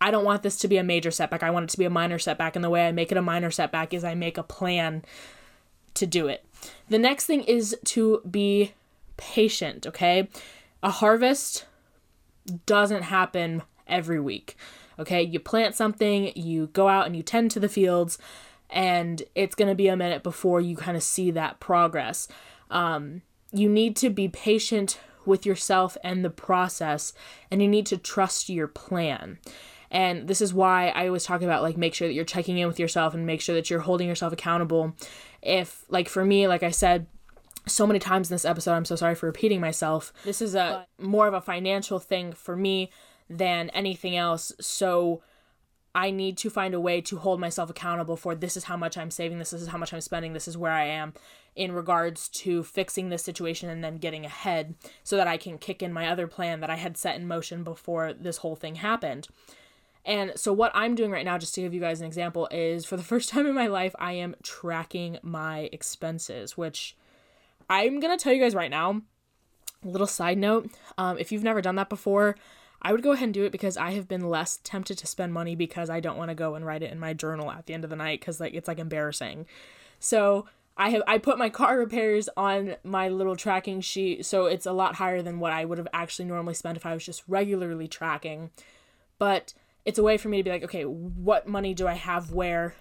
I 0.00 0.10
don't 0.10 0.24
want 0.24 0.42
this 0.42 0.58
to 0.58 0.68
be 0.68 0.76
a 0.76 0.84
major 0.84 1.10
setback. 1.10 1.42
I 1.42 1.50
want 1.50 1.64
it 1.64 1.70
to 1.70 1.78
be 1.78 1.84
a 1.84 1.90
minor 1.90 2.18
setback. 2.18 2.54
And 2.56 2.64
the 2.64 2.70
way 2.70 2.86
I 2.86 2.92
make 2.92 3.10
it 3.10 3.18
a 3.18 3.22
minor 3.22 3.50
setback 3.50 3.92
is 3.92 4.04
I 4.04 4.14
make 4.14 4.38
a 4.38 4.42
plan 4.42 5.04
to 5.94 6.06
do 6.06 6.28
it. 6.28 6.44
The 6.88 6.98
next 6.98 7.26
thing 7.26 7.42
is 7.42 7.76
to 7.86 8.22
be 8.28 8.72
patient, 9.16 9.86
okay? 9.86 10.28
A 10.82 10.90
harvest 10.90 11.66
doesn't 12.66 13.02
happen 13.02 13.62
every 13.86 14.20
week. 14.20 14.56
Okay, 14.98 15.22
you 15.22 15.38
plant 15.38 15.74
something, 15.74 16.32
you 16.34 16.68
go 16.68 16.88
out 16.88 17.06
and 17.06 17.16
you 17.16 17.22
tend 17.22 17.50
to 17.52 17.60
the 17.60 17.68
fields, 17.68 18.18
and 18.68 19.22
it's 19.34 19.54
going 19.54 19.68
to 19.68 19.74
be 19.74 19.88
a 19.88 19.96
minute 19.96 20.22
before 20.22 20.60
you 20.60 20.76
kind 20.76 20.96
of 20.96 21.02
see 21.02 21.30
that 21.30 21.60
progress. 21.60 22.26
Um, 22.70 23.22
you 23.52 23.68
need 23.68 23.96
to 23.96 24.10
be 24.10 24.28
patient 24.28 24.98
with 25.24 25.46
yourself 25.46 25.96
and 26.02 26.24
the 26.24 26.30
process, 26.30 27.12
and 27.50 27.62
you 27.62 27.68
need 27.68 27.86
to 27.86 27.96
trust 27.96 28.48
your 28.48 28.66
plan. 28.66 29.38
And 29.90 30.28
this 30.28 30.40
is 30.40 30.52
why 30.52 30.88
I 30.88 31.06
always 31.06 31.24
talk 31.24 31.42
about 31.42 31.62
like 31.62 31.76
make 31.76 31.94
sure 31.94 32.08
that 32.08 32.14
you're 32.14 32.24
checking 32.24 32.58
in 32.58 32.66
with 32.66 32.78
yourself 32.78 33.14
and 33.14 33.24
make 33.24 33.40
sure 33.40 33.54
that 33.54 33.70
you're 33.70 33.80
holding 33.80 34.08
yourself 34.08 34.32
accountable 34.32 34.94
if 35.42 35.84
like 35.88 36.08
for 36.08 36.24
me 36.24 36.48
like 36.48 36.62
i 36.62 36.70
said 36.70 37.06
so 37.68 37.86
many 37.86 37.98
times 37.98 38.30
in 38.30 38.34
this 38.34 38.44
episode 38.44 38.72
i'm 38.72 38.84
so 38.84 38.96
sorry 38.96 39.14
for 39.14 39.26
repeating 39.26 39.60
myself. 39.60 40.12
This 40.24 40.42
is 40.42 40.54
a 40.54 40.86
more 40.98 41.26
of 41.26 41.34
a 41.34 41.40
financial 41.40 41.98
thing 41.98 42.32
for 42.32 42.56
me 42.56 42.90
than 43.28 43.70
anything 43.70 44.16
else. 44.16 44.52
So 44.60 45.22
i 45.94 46.10
need 46.10 46.36
to 46.36 46.50
find 46.50 46.74
a 46.74 46.80
way 46.80 47.00
to 47.00 47.16
hold 47.16 47.40
myself 47.40 47.70
accountable 47.70 48.16
for 48.16 48.34
this 48.34 48.58
is 48.58 48.64
how 48.64 48.76
much 48.76 48.98
i'm 48.98 49.10
saving 49.10 49.38
this 49.38 49.54
is 49.54 49.68
how 49.68 49.78
much 49.78 49.92
i'm 49.94 50.00
spending 50.02 50.34
this 50.34 50.46
is 50.46 50.56
where 50.56 50.72
i 50.72 50.84
am 50.84 51.14
in 51.56 51.72
regards 51.72 52.28
to 52.28 52.62
fixing 52.62 53.08
this 53.08 53.24
situation 53.24 53.70
and 53.70 53.82
then 53.82 53.96
getting 53.96 54.26
ahead 54.26 54.74
so 55.02 55.16
that 55.16 55.26
i 55.26 55.38
can 55.38 55.56
kick 55.56 55.82
in 55.82 55.90
my 55.90 56.06
other 56.06 56.26
plan 56.26 56.60
that 56.60 56.68
i 56.68 56.76
had 56.76 56.98
set 56.98 57.16
in 57.16 57.26
motion 57.26 57.64
before 57.64 58.12
this 58.12 58.38
whole 58.38 58.54
thing 58.54 58.76
happened. 58.76 59.28
And 60.08 60.32
so, 60.36 60.54
what 60.54 60.72
I'm 60.74 60.94
doing 60.94 61.10
right 61.10 61.24
now, 61.24 61.36
just 61.36 61.54
to 61.54 61.60
give 61.60 61.74
you 61.74 61.80
guys 61.80 62.00
an 62.00 62.06
example, 62.06 62.48
is 62.50 62.86
for 62.86 62.96
the 62.96 63.02
first 63.12 63.28
time 63.28 63.46
in 63.46 63.54
my 63.54 63.66
life, 63.66 63.94
I 63.98 64.12
am 64.12 64.34
tracking 64.42 65.18
my 65.22 65.68
expenses, 65.70 66.56
which 66.56 66.96
I'm 67.68 68.00
to 68.00 68.16
tell 68.16 68.32
you 68.32 68.42
guys 68.42 68.54
right 68.54 68.70
now. 68.70 69.02
A 69.84 69.88
little 69.88 70.06
side 70.06 70.38
note 70.38 70.70
um, 70.96 71.18
if 71.18 71.30
you've 71.30 71.44
never 71.44 71.62
done 71.62 71.76
that 71.76 71.88
before, 71.88 72.36
I 72.82 72.92
would 72.92 73.02
go 73.02 73.12
ahead 73.12 73.24
and 73.24 73.34
do 73.34 73.44
it 73.44 73.52
because 73.52 73.76
I 73.76 73.92
have 73.92 74.08
been 74.08 74.28
less 74.28 74.58
tempted 74.62 74.98
to 74.98 75.06
spend 75.06 75.32
money 75.32 75.54
because 75.54 75.90
I 75.90 76.00
don't 76.00 76.16
want 76.16 76.30
to 76.30 76.34
go 76.34 76.54
and 76.54 76.64
write 76.64 76.82
it 76.82 76.92
in 76.92 76.98
my 76.98 77.12
journal 77.12 77.50
at 77.50 77.66
the 77.66 77.74
end 77.74 77.84
of 77.84 77.90
the 77.90 77.96
night 77.96 78.20
because 78.20 78.40
like 78.40 78.54
it's 78.54 78.68
like 78.68 78.78
embarrassing. 78.78 79.46
So 79.98 80.46
I 80.76 80.90
have 80.90 81.02
I 81.06 81.18
put 81.18 81.38
my 81.38 81.48
car 81.50 81.78
repairs 81.78 82.28
on 82.36 82.76
my 82.84 83.08
little 83.08 83.36
tracking 83.36 83.80
sheet, 83.80 84.24
so 84.24 84.46
it's 84.46 84.66
a 84.66 84.72
lot 84.72 84.96
higher 84.96 85.22
than 85.22 85.40
what 85.40 85.52
I 85.52 85.64
would 85.64 85.78
have 85.78 85.88
actually 85.92 86.26
normally 86.26 86.54
spent 86.54 86.76
if 86.76 86.86
I 86.86 86.94
was 86.94 87.04
just 87.04 87.22
regularly 87.28 87.88
tracking. 87.88 88.50
But 89.18 89.54
it's 89.84 89.98
a 89.98 90.02
way 90.02 90.16
for 90.16 90.28
me 90.28 90.38
to 90.38 90.44
be 90.44 90.50
like, 90.50 90.64
okay, 90.64 90.84
what 90.84 91.48
money 91.48 91.74
do 91.74 91.88
I 91.88 91.94
have 91.94 92.32
where 92.32 92.74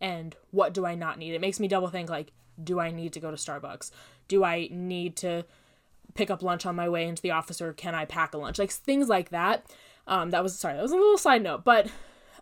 and 0.00 0.36
what 0.50 0.72
do 0.72 0.86
I 0.86 0.94
not 0.94 1.18
need? 1.18 1.34
It 1.34 1.40
makes 1.40 1.58
me 1.58 1.68
double 1.68 1.88
think 1.88 2.08
like, 2.08 2.32
do 2.62 2.78
I 2.78 2.90
need 2.90 3.12
to 3.14 3.20
go 3.20 3.30
to 3.30 3.36
Starbucks? 3.36 3.90
Do 4.30 4.44
I 4.44 4.68
need 4.70 5.16
to 5.16 5.44
pick 6.14 6.30
up 6.30 6.40
lunch 6.40 6.64
on 6.64 6.76
my 6.76 6.88
way 6.88 7.06
into 7.08 7.20
the 7.20 7.32
office 7.32 7.60
or 7.60 7.72
can 7.72 7.96
I 7.96 8.04
pack 8.04 8.32
a 8.32 8.38
lunch? 8.38 8.60
Like 8.60 8.70
things 8.70 9.08
like 9.08 9.30
that. 9.30 9.66
Um, 10.06 10.30
that 10.30 10.42
was 10.42 10.56
sorry, 10.56 10.74
that 10.74 10.82
was 10.82 10.92
a 10.92 10.96
little 10.96 11.18
side 11.18 11.42
note, 11.42 11.64
but 11.64 11.88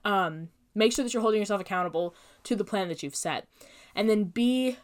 um, 0.05 0.51
make 0.75 0.93
sure 0.93 1.03
that 1.03 1.15
you're 1.15 1.23
holding 1.23 1.41
yourself 1.41 1.63
accountable 1.63 2.15
to 2.45 2.55
the 2.55 2.65
plan 2.65 2.89
that 2.89 3.03
you've 3.03 3.17
set, 3.17 3.47
and 3.95 4.09
then 4.09 4.25
be 4.25 4.77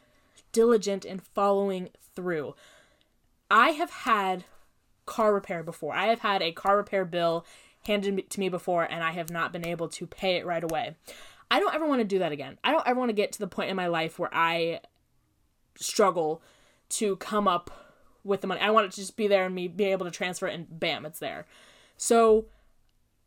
diligent 0.53 1.05
in 1.05 1.19
following 1.19 1.91
through. 2.17 2.55
I 3.51 3.71
have 3.71 3.91
had 3.91 4.45
car 5.07 5.35
repair 5.35 5.63
before. 5.63 5.95
I 5.95 6.07
have 6.07 6.21
had 6.21 6.43
a 6.43 6.53
car 6.53 6.77
repair 6.79 7.05
bill 7.05 7.45
handed 7.87 8.31
to 8.31 8.41
me 8.41 8.49
before, 8.49 8.85
and 8.85 9.05
I 9.05 9.13
have 9.13 9.31
not 9.31 9.53
been 9.53 9.67
able 9.67 9.89
to 9.91 10.07
pay 10.07 10.37
it 10.37 10.47
right 10.47 10.65
away. 10.65 10.97
I 11.51 11.61
don't 11.61 11.75
ever 11.75 11.87
want 11.87 12.01
to 12.01 12.05
do 12.05 12.19
that 12.19 12.33
again. 12.33 12.59
I 12.65 12.73
don't 12.73 12.87
ever 12.87 12.99
want 12.99 13.11
to 13.11 13.15
get 13.15 13.33
to 13.33 13.39
the 13.39 13.47
point 13.47 13.71
in 13.71 13.77
my 13.77 13.87
life 13.87 14.19
where 14.19 14.35
I 14.35 14.81
struggle 15.77 16.43
to 16.91 17.17
come 17.17 17.49
up 17.49 17.71
with 18.25 18.41
the 18.41 18.47
money. 18.47 18.61
I 18.61 18.71
want 18.71 18.87
it 18.87 18.93
to 18.93 19.01
just 19.01 19.17
be 19.17 19.29
there 19.29 19.47
and 19.47 19.55
me 19.55 19.69
be 19.69 19.85
able 19.85 20.07
to 20.07 20.11
transfer 20.11 20.47
it 20.47 20.55
and 20.55 20.81
bam, 20.81 21.05
it's 21.05 21.19
there. 21.19 21.47
So 21.97 22.47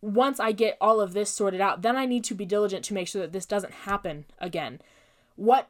once 0.01 0.39
I 0.39 0.51
get 0.51 0.77
all 0.81 0.99
of 0.99 1.13
this 1.13 1.29
sorted 1.29 1.61
out, 1.61 1.81
then 1.81 1.95
I 1.95 2.05
need 2.05 2.23
to 2.25 2.35
be 2.35 2.45
diligent 2.45 2.83
to 2.85 2.93
make 2.93 3.07
sure 3.07 3.21
that 3.21 3.33
this 3.33 3.45
doesn't 3.45 3.73
happen 3.73 4.25
again. 4.39 4.79
What 5.35 5.69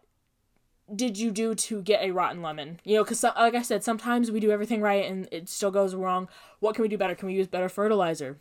did 0.93 1.17
you 1.17 1.31
do 1.31 1.53
to 1.53 1.81
get 1.81 2.03
a 2.03 2.11
rotten 2.11 2.41
lemon? 2.41 2.79
You 2.83 2.97
know, 2.97 3.03
because 3.03 3.23
like 3.23 3.55
I 3.55 3.61
said, 3.61 3.83
sometimes 3.83 4.31
we 4.31 4.39
do 4.39 4.51
everything 4.51 4.81
right 4.81 5.05
and 5.05 5.27
it 5.31 5.49
still 5.49 5.71
goes 5.71 5.95
wrong. 5.95 6.29
What 6.59 6.75
can 6.75 6.81
we 6.81 6.87
do 6.87 6.97
better? 6.97 7.15
Can 7.15 7.27
we 7.27 7.35
use 7.35 7.47
better 7.47 7.69
fertilizer? 7.69 8.37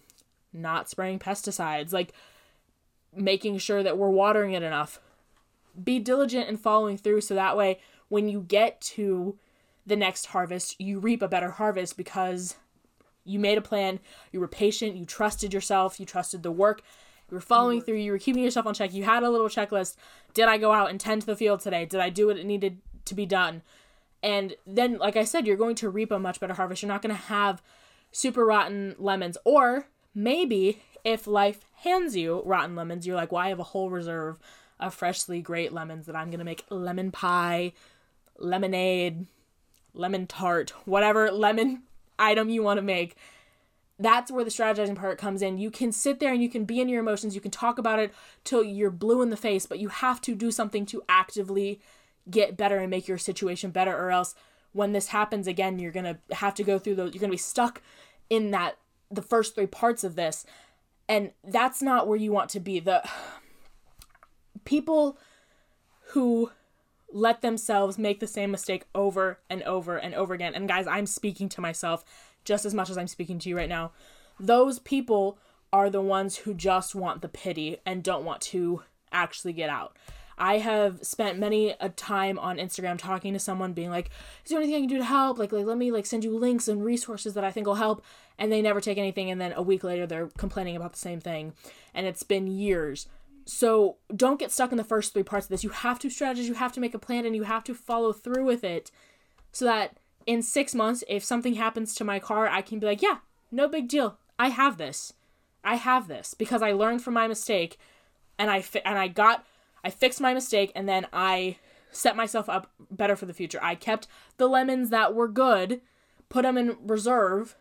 Not 0.53 0.89
spraying 0.89 1.19
pesticides, 1.19 1.93
like 1.93 2.13
making 3.15 3.59
sure 3.59 3.83
that 3.83 3.99
we're 3.99 4.11
watering 4.11 4.53
it 4.53 4.63
enough. 4.63 5.01
Be 5.83 5.99
diligent 5.99 6.49
in 6.49 6.57
following 6.57 6.97
through 6.97 7.21
so 7.21 7.35
that 7.35 7.57
way 7.57 7.81
when 8.09 8.29
you 8.29 8.41
get 8.43 8.81
to 8.81 9.39
the 9.87 9.97
next 9.97 10.27
harvest, 10.27 10.81
you 10.81 10.99
reap 10.99 11.23
a 11.23 11.29
better 11.29 11.51
harvest 11.51 11.97
because 11.97 12.57
you 13.25 13.39
made 13.39 13.59
a 13.59 13.63
plan, 13.63 14.01
you 14.33 14.41
were 14.41 14.49
patient, 14.49 14.97
you 14.97 15.05
trusted 15.05 15.53
yourself, 15.53 15.99
you 15.99 16.07
trusted 16.07 16.43
the 16.43 16.51
work, 16.51 16.83
you 17.31 17.35
were 17.35 17.41
following 17.41 17.81
through, 17.81 17.97
you 17.97 18.13
were 18.13 18.19
keeping 18.19 18.45
yourself 18.45 18.67
on 18.67 18.75
check, 18.75 18.93
you 18.93 19.05
had 19.05 19.23
a 19.23 19.31
little 19.31 19.49
checklist. 19.49 19.97
Did 20.35 20.49
I 20.49 20.59
go 20.59 20.73
out 20.73 20.91
and 20.91 21.01
tend 21.01 21.23
to 21.23 21.27
the 21.27 21.37
field 21.37 21.61
today? 21.61 21.85
Did 21.85 22.01
I 22.01 22.11
do 22.11 22.29
what 22.29 22.37
it 22.37 22.47
needed 22.47 22.79
to 23.05 23.15
be 23.15 23.27
done? 23.27 23.63
And 24.23 24.55
then, 24.67 24.99
like 24.99 25.17
I 25.17 25.25
said, 25.25 25.47
you're 25.47 25.57
going 25.57 25.77
to 25.77 25.91
reap 25.91 26.11
a 26.11 26.19
much 26.19 26.41
better 26.41 26.55
harvest. 26.55 26.83
You're 26.83 26.89
not 26.89 27.03
going 27.03 27.15
to 27.15 27.23
have 27.23 27.63
super 28.13 28.45
rotten 28.45 28.95
lemons. 28.99 29.37
Or 29.45 29.89
maybe 30.15 30.83
if 31.05 31.27
life 31.27 31.65
hands 31.83 32.17
you 32.17 32.43
rotten 32.45 32.75
lemons, 32.75 33.07
you're 33.07 33.17
like, 33.17 33.31
well, 33.31 33.43
I 33.43 33.51
have 33.51 33.61
a 33.61 33.65
whole 33.65 33.91
reserve 33.91 34.39
of 34.81 34.95
freshly 34.95 35.41
great 35.41 35.73
lemons 35.73 36.07
that 36.07 36.17
I'm 36.17 36.29
going 36.29 36.39
to 36.39 36.45
make 36.45 36.65
lemon 36.71 37.11
pie, 37.11 37.73
lemonade, 38.39 39.27
lemon 39.95 40.27
tart, 40.27 40.71
whatever 40.85 41.31
lemon 41.31 41.83
item 42.19 42.49
you 42.49 42.63
want 42.63 42.79
to 42.79 42.83
make. 42.83 43.17
That's 43.99 44.31
where 44.31 44.45
the 44.45 44.51
strategizing 44.51 44.97
part 44.97 45.19
comes 45.19 45.41
in. 45.41 45.59
You 45.59 45.71
can 45.71 45.91
sit 45.91 46.21
there 46.21 46.33
and 46.33 46.43
you 46.43 46.51
can 46.51 46.65
be 46.65 46.81
in 46.81 46.89
your 46.89 47.01
emotions, 47.01 47.35
you 47.35 47.41
can 47.41 47.51
talk 47.51 47.79
about 47.79 47.99
it 47.99 48.13
till 48.45 48.63
you're 48.63 48.91
blue 48.91 49.23
in 49.23 49.31
the 49.31 49.37
face, 49.37 49.65
but 49.67 49.79
you 49.79 49.89
have 49.89 50.21
to 50.23 50.35
do 50.35 50.51
something 50.51 50.85
to 50.87 51.03
actively 51.09 51.81
get 52.29 52.57
better 52.57 52.79
and 52.79 52.91
make 52.91 53.09
your 53.09 53.19
situation 53.19 53.71
better, 53.71 53.97
or 53.97 54.11
else 54.11 54.35
when 54.73 54.93
this 54.93 55.09
happens 55.09 55.47
again, 55.47 55.79
you're 55.79 55.93
gonna 55.93 56.19
have 56.33 56.55
to 56.55 56.63
go 56.63 56.79
through 56.79 56.97
those, 56.97 57.15
you're 57.15 57.21
gonna 57.21 57.31
be 57.31 57.39
stuck 57.39 57.81
in 58.29 58.51
that 58.51 58.77
the 59.11 59.23
first 59.23 59.55
three 59.55 59.67
parts 59.67 60.05
of 60.05 60.17
this. 60.17 60.45
And 61.09 61.31
that's 61.45 61.81
not 61.81 62.09
where 62.09 62.19
you 62.19 62.33
want 62.33 62.51
to 62.51 62.61
be. 62.61 62.81
The 62.81 63.09
people 64.65 65.19
who 66.09 66.51
let 67.17 67.41
themselves 67.41 67.97
make 67.97 68.21
the 68.21 68.27
same 68.27 68.51
mistake 68.51 68.85
over 68.95 69.39
and 69.49 69.63
over 69.63 69.97
and 69.97 70.15
over 70.15 70.35
again. 70.35 70.55
And 70.55 70.69
guys, 70.69 70.87
I'm 70.87 71.07
speaking 71.07 71.49
to 71.49 71.63
myself 71.63 72.05
just 72.45 72.67
as 72.67 72.75
much 72.75 72.91
as 72.91 72.99
I'm 72.99 73.09
speaking 73.09 73.39
to 73.39 73.49
you 73.49 73.57
right 73.57 73.71
now. 73.71 73.93
Those 74.39 74.79
people 74.79 75.39
are 75.73 75.89
the 75.89 76.03
ones 76.03 76.37
who 76.37 76.53
just 76.53 76.95
want 76.95 77.23
the 77.23 77.29
pity 77.29 77.79
and 77.87 78.03
don't 78.03 78.27
want 78.27 78.43
to 78.43 78.83
actually 79.13 79.55
get 79.55 79.71
out. 79.71 79.97
I 80.37 80.59
have 80.59 81.03
spent 81.03 81.39
many 81.39 81.75
a 81.81 81.89
time 81.89 82.39
on 82.39 82.59
Instagram 82.59 82.99
talking 82.99 83.33
to 83.33 83.39
someone 83.39 83.73
being 83.73 83.89
like, 83.89 84.11
is 84.45 84.51
there 84.51 84.59
anything 84.59 84.77
I 84.77 84.81
can 84.81 84.89
do 84.89 84.99
to 84.99 85.05
help? 85.05 85.39
Like, 85.39 85.53
like 85.53 85.65
let 85.65 85.79
me 85.79 85.91
like 85.91 86.05
send 86.05 86.23
you 86.23 86.37
links 86.37 86.69
and 86.69 86.85
resources 86.85 87.33
that 87.33 87.45
I 87.45 87.51
think 87.51 87.67
will 87.67 87.77
help. 87.77 88.05
And 88.39 88.53
they 88.53 88.61
never 88.61 88.83
take 88.83 88.99
anything 88.99 89.31
and 89.31 89.41
then 89.41 89.55
a 89.57 89.63
week 89.63 89.83
later 89.83 90.07
they're 90.07 90.29
complaining 90.37 90.77
about 90.77 90.93
the 90.93 90.99
same 90.99 91.21
thing. 91.21 91.55
And 91.95 92.07
it's 92.07 92.23
been 92.23 92.47
years. 92.47 93.09
So 93.47 93.97
don't 94.15 94.41
get 94.41 94.51
stuck 94.51 94.73
in 94.73 94.77
the 94.77 94.85
first 94.85 95.13
three 95.13 95.23
parts 95.23 95.47
of 95.47 95.51
this. 95.51 95.63
You 95.65 95.71
have 95.71 96.01
to 96.01 96.09
strategize, 96.09 96.45
you 96.45 96.55
have 96.55 96.73
to 96.73 96.81
make 96.81 96.95
a 96.95 96.99
plan, 96.99 97.25
and 97.25 97.35
you 97.35 97.45
have 97.45 97.65
to 97.65 97.75
follow 97.75 98.13
through 98.13 98.45
with 98.45 98.65
it 98.65 98.91
so 99.53 99.65
that 99.65 99.99
in 100.27 100.43
six 100.43 100.75
months, 100.75 101.05
if 101.09 101.25
something 101.25 101.55
happens 101.55 101.95
to 101.95 102.05
my 102.05 102.19
car, 102.19 102.49
I 102.49 102.61
can 102.61 102.81
be 102.81 102.87
like, 102.87 103.01
yeah, 103.01 103.19
no 103.53 103.69
big 103.69 103.89
deal. 103.89 104.19
I 104.37 104.49
have 104.49 104.79
this. 104.79 105.13
I 105.63 105.77
have 105.77 106.09
this 106.09 106.35
because 106.35 106.61
I 106.61 106.73
learned 106.73 107.03
from 107.03 107.15
my 107.15 107.29
mistake 107.29 107.79
and 108.39 108.51
I 108.51 108.61
fi- 108.63 108.83
and 108.85 108.99
I 108.99 109.09
got 109.09 109.47
I 109.83 109.91
fixed 109.91 110.21
my 110.21 110.35
mistake 110.35 110.73
and 110.75 110.89
then 110.89 111.07
I 111.13 111.57
set 111.91 112.17
myself 112.17 112.49
up 112.49 112.71
better 112.91 113.17
for 113.17 113.27
the 113.27 113.33
future. 113.33 113.59
I 113.63 113.77
kept 113.77 114.09
the 114.37 114.49
lemons 114.49 114.91
that 114.91 115.15
were 115.15 115.29
good, 115.29 115.81
put 116.29 116.43
them 116.43 116.59
in 116.59 116.77
reserve, 116.85 117.57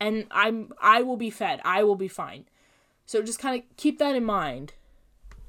and 0.00 0.26
I'm 0.30 0.72
I 0.80 1.02
will 1.02 1.16
be 1.16 1.30
fed. 1.30 1.60
I 1.64 1.84
will 1.84 1.96
be 1.96 2.08
fine. 2.08 2.44
So 3.06 3.22
just 3.22 3.38
kind 3.38 3.60
of 3.60 3.76
keep 3.76 3.98
that 3.98 4.14
in 4.14 4.24
mind 4.24 4.74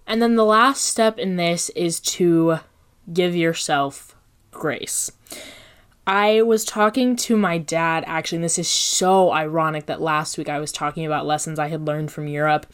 and 0.10 0.24
then 0.24 0.36
the 0.36 0.43
last 0.43 0.84
step 0.86 1.19
in 1.19 1.36
this 1.36 1.69
is 1.69 2.00
to 2.00 2.60
give 3.13 3.36
yourself 3.36 4.15
grace. 4.50 5.12
I 6.08 6.41
was 6.41 6.65
talking 6.65 7.15
to 7.17 7.38
my 7.38 7.60
dad 7.60 8.04
actually, 8.08 8.38
and 8.38 8.43
this 8.43 8.58
is 8.58 8.67
so 8.67 9.32
ironic 9.32 9.86
that 9.86 10.02
last 10.02 10.39
week 10.39 10.50
I 10.50 10.60
was 10.60 10.72
talking 10.72 11.06
about 11.06 11.28
lessons 11.28 11.60
I 11.60 11.67
had 11.67 11.86
learned 11.86 12.12
from 12.12 12.28
Europe. 12.28 12.65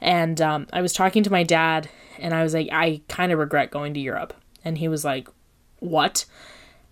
And 0.00 0.40
um, 0.40 0.66
I 0.72 0.82
was 0.82 0.92
talking 0.92 1.22
to 1.22 1.30
my 1.30 1.44
dad, 1.44 1.88
and 2.18 2.34
I 2.34 2.42
was 2.42 2.52
like, 2.52 2.68
I 2.72 3.00
kind 3.08 3.30
of 3.30 3.38
regret 3.38 3.70
going 3.70 3.94
to 3.94 4.00
Europe. 4.00 4.34
And 4.64 4.76
he 4.76 4.88
was 4.88 5.04
like, 5.04 5.28
What? 5.78 6.24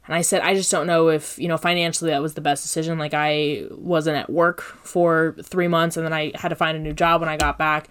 And 0.07 0.15
I 0.15 0.23
said, 0.23 0.43
I 0.43 0.55
just 0.55 0.71
don't 0.71 0.87
know 0.87 1.09
if, 1.09 1.37
you 1.37 1.49
know, 1.49 1.57
financially 1.57 2.11
that 2.13 2.23
was 2.23 2.35
the 2.35 2.41
best 2.41 2.63
decision. 2.63 2.97
Like, 2.99 3.15
I 3.15 3.65
wasn't 3.73 4.17
at 4.17 4.31
work 4.31 4.61
for 4.61 5.35
three 5.43 5.69
months, 5.69 5.97
and 5.97 6.07
then 6.07 6.13
I 6.13 6.31
had 6.37 6.49
to 6.49 6.57
find 6.57 6.77
a 6.77 6.81
new 6.81 6.93
job 6.93 7.21
when 7.21 7.29
I 7.29 7.37
got 7.37 7.59
back 7.59 7.89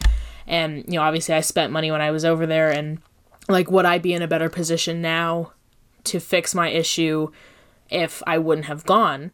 and 0.50 0.84
you 0.88 0.96
know 0.96 1.04
obviously 1.04 1.36
I 1.36 1.42
spent 1.42 1.72
money 1.72 1.92
when 1.92 2.02
I 2.02 2.12
was 2.12 2.26
over 2.26 2.46
there 2.46 2.70
and 2.72 3.00
like 3.48 3.72
would 3.72 3.86
I 3.86 4.00
be 4.00 4.14
in 4.14 4.22
a 4.22 4.28
better 4.28 4.50
position 4.50 5.02
now 5.02 5.54
to 6.06 6.20
fix 6.20 6.54
my 6.54 6.70
issue 6.70 7.32
if 7.90 8.22
I 8.28 8.38
wouldn't 8.40 8.68
have 8.68 8.86
gone? 8.86 9.32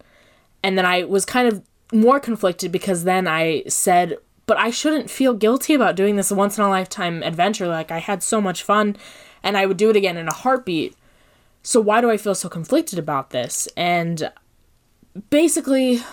And 0.61 0.77
then 0.77 0.85
I 0.85 1.05
was 1.05 1.25
kind 1.25 1.47
of 1.47 1.63
more 1.93 2.19
conflicted 2.19 2.71
because 2.71 3.05
then 3.05 3.27
I 3.27 3.63
said 3.67 4.17
but 4.45 4.57
I 4.57 4.69
shouldn't 4.69 5.09
feel 5.09 5.33
guilty 5.33 5.73
about 5.73 5.95
doing 5.95 6.17
this 6.17 6.31
once 6.31 6.57
in 6.57 6.63
a 6.63 6.69
lifetime 6.69 7.23
adventure. 7.23 7.67
Like 7.67 7.91
I 7.91 7.97
had 7.97 8.21
so 8.21 8.39
much 8.39 8.61
fun 8.61 8.95
and 9.41 9.57
I 9.57 9.65
would 9.65 9.77
do 9.77 9.89
it 9.89 9.95
again 9.95 10.17
in 10.17 10.27
a 10.27 10.33
heartbeat. 10.33 10.95
So 11.63 11.81
why 11.81 12.01
do 12.01 12.11
I 12.11 12.17
feel 12.17 12.35
so 12.35 12.47
conflicted 12.47 12.99
about 12.99 13.31
this? 13.31 13.67
And 13.75 14.31
basically 15.29 16.03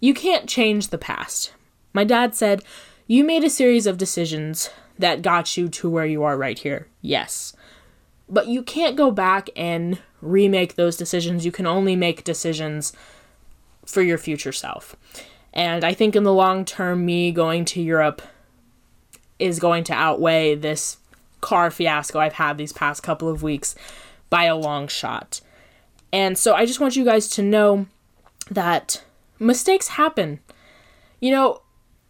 you 0.00 0.14
can't 0.14 0.48
change 0.48 0.88
the 0.88 0.98
past. 0.98 1.52
My 1.92 2.04
dad 2.04 2.34
said 2.34 2.62
you 3.06 3.24
made 3.24 3.44
a 3.44 3.50
series 3.50 3.86
of 3.86 3.98
decisions 3.98 4.70
that 4.98 5.22
got 5.22 5.56
you 5.56 5.68
to 5.68 5.90
where 5.90 6.06
you 6.06 6.22
are 6.22 6.36
right 6.36 6.58
here. 6.58 6.86
Yes. 7.00 7.54
But 8.28 8.48
you 8.48 8.62
can't 8.62 8.96
go 8.96 9.10
back 9.10 9.50
and 9.56 9.98
remake 10.20 10.76
those 10.76 10.96
decisions. 10.96 11.44
You 11.44 11.52
can 11.52 11.66
only 11.66 11.96
make 11.96 12.24
decisions 12.24 12.92
for 13.84 14.02
your 14.02 14.18
future 14.18 14.52
self. 14.52 14.96
And 15.52 15.84
I 15.84 15.92
think 15.92 16.16
in 16.16 16.22
the 16.22 16.32
long 16.32 16.64
term, 16.64 17.04
me 17.04 17.32
going 17.32 17.64
to 17.66 17.82
Europe 17.82 18.22
is 19.38 19.58
going 19.58 19.84
to 19.84 19.92
outweigh 19.92 20.54
this 20.54 20.98
car 21.40 21.70
fiasco 21.70 22.20
I've 22.20 22.34
had 22.34 22.56
these 22.56 22.72
past 22.72 23.02
couple 23.02 23.28
of 23.28 23.42
weeks 23.42 23.74
by 24.30 24.44
a 24.44 24.56
long 24.56 24.88
shot. 24.88 25.40
And 26.12 26.38
so 26.38 26.54
I 26.54 26.64
just 26.64 26.80
want 26.80 26.96
you 26.96 27.04
guys 27.04 27.28
to 27.30 27.42
know 27.42 27.86
that 28.50 29.02
mistakes 29.38 29.88
happen. 29.88 30.40
You 31.20 31.32
know, 31.32 31.62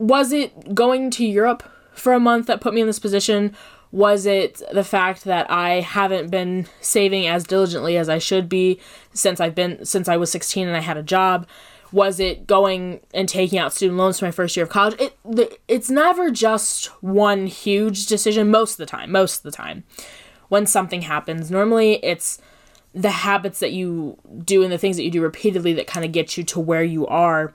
was 0.03 0.33
it 0.33 0.75
going 0.75 1.13
to 1.13 1.25
Europe 1.25 1.63
for 1.93 2.13
a 2.13 2.19
month 2.19 2.49
that 2.49 2.61
put 2.61 2.75
me 2.75 2.81
in 2.81 2.89
this 2.89 2.99
position? 2.99 3.55
Was 3.93 4.27
it 4.27 4.61
the 4.73 4.83
fact 4.83 5.23
that 5.25 5.49
I 5.49 5.81
haven't 5.81 6.29
been 6.29 6.67
saving 6.81 7.29
as 7.29 7.45
diligently 7.45 7.97
as 7.97 8.09
I 8.09 8.19
should 8.19 8.49
be 8.49 8.81
since 9.15 9.39
I've 9.39 9.55
been 9.55 9.85
since 9.85 10.09
I 10.09 10.17
was 10.17 10.33
16 10.33 10.67
and 10.67 10.77
I 10.77 10.81
had 10.81 10.97
a 10.97 11.05
job? 11.05 11.47
Was 11.93 12.19
it 12.19 12.49
going 12.49 13.01
and 13.15 13.29
taking 13.29 13.61
out 13.61 13.73
student 13.73 13.97
loans 13.97 14.19
for 14.19 14.25
my 14.25 14.33
first 14.33 14.57
year 14.57 14.65
of 14.65 14.71
college? 14.71 15.01
It 15.01 15.61
it's 15.69 15.89
never 15.89 16.33
just 16.33 16.87
one 17.01 17.47
huge 17.47 18.07
decision 18.07 18.51
most 18.51 18.73
of 18.73 18.79
the 18.79 18.87
time, 18.87 19.13
most 19.13 19.37
of 19.37 19.43
the 19.45 19.53
time. 19.53 19.85
When 20.49 20.67
something 20.67 21.03
happens, 21.03 21.49
normally 21.49 22.05
it's 22.05 22.41
the 22.93 23.11
habits 23.11 23.61
that 23.61 23.71
you 23.71 24.19
do 24.45 24.65
and 24.65 24.73
the 24.73 24.79
things 24.79 24.97
that 24.97 25.05
you 25.05 25.13
do 25.13 25.23
repeatedly 25.23 25.75
that 25.75 25.87
kind 25.87 26.05
of 26.05 26.11
get 26.11 26.37
you 26.37 26.43
to 26.43 26.59
where 26.59 26.83
you 26.83 27.07
are. 27.07 27.55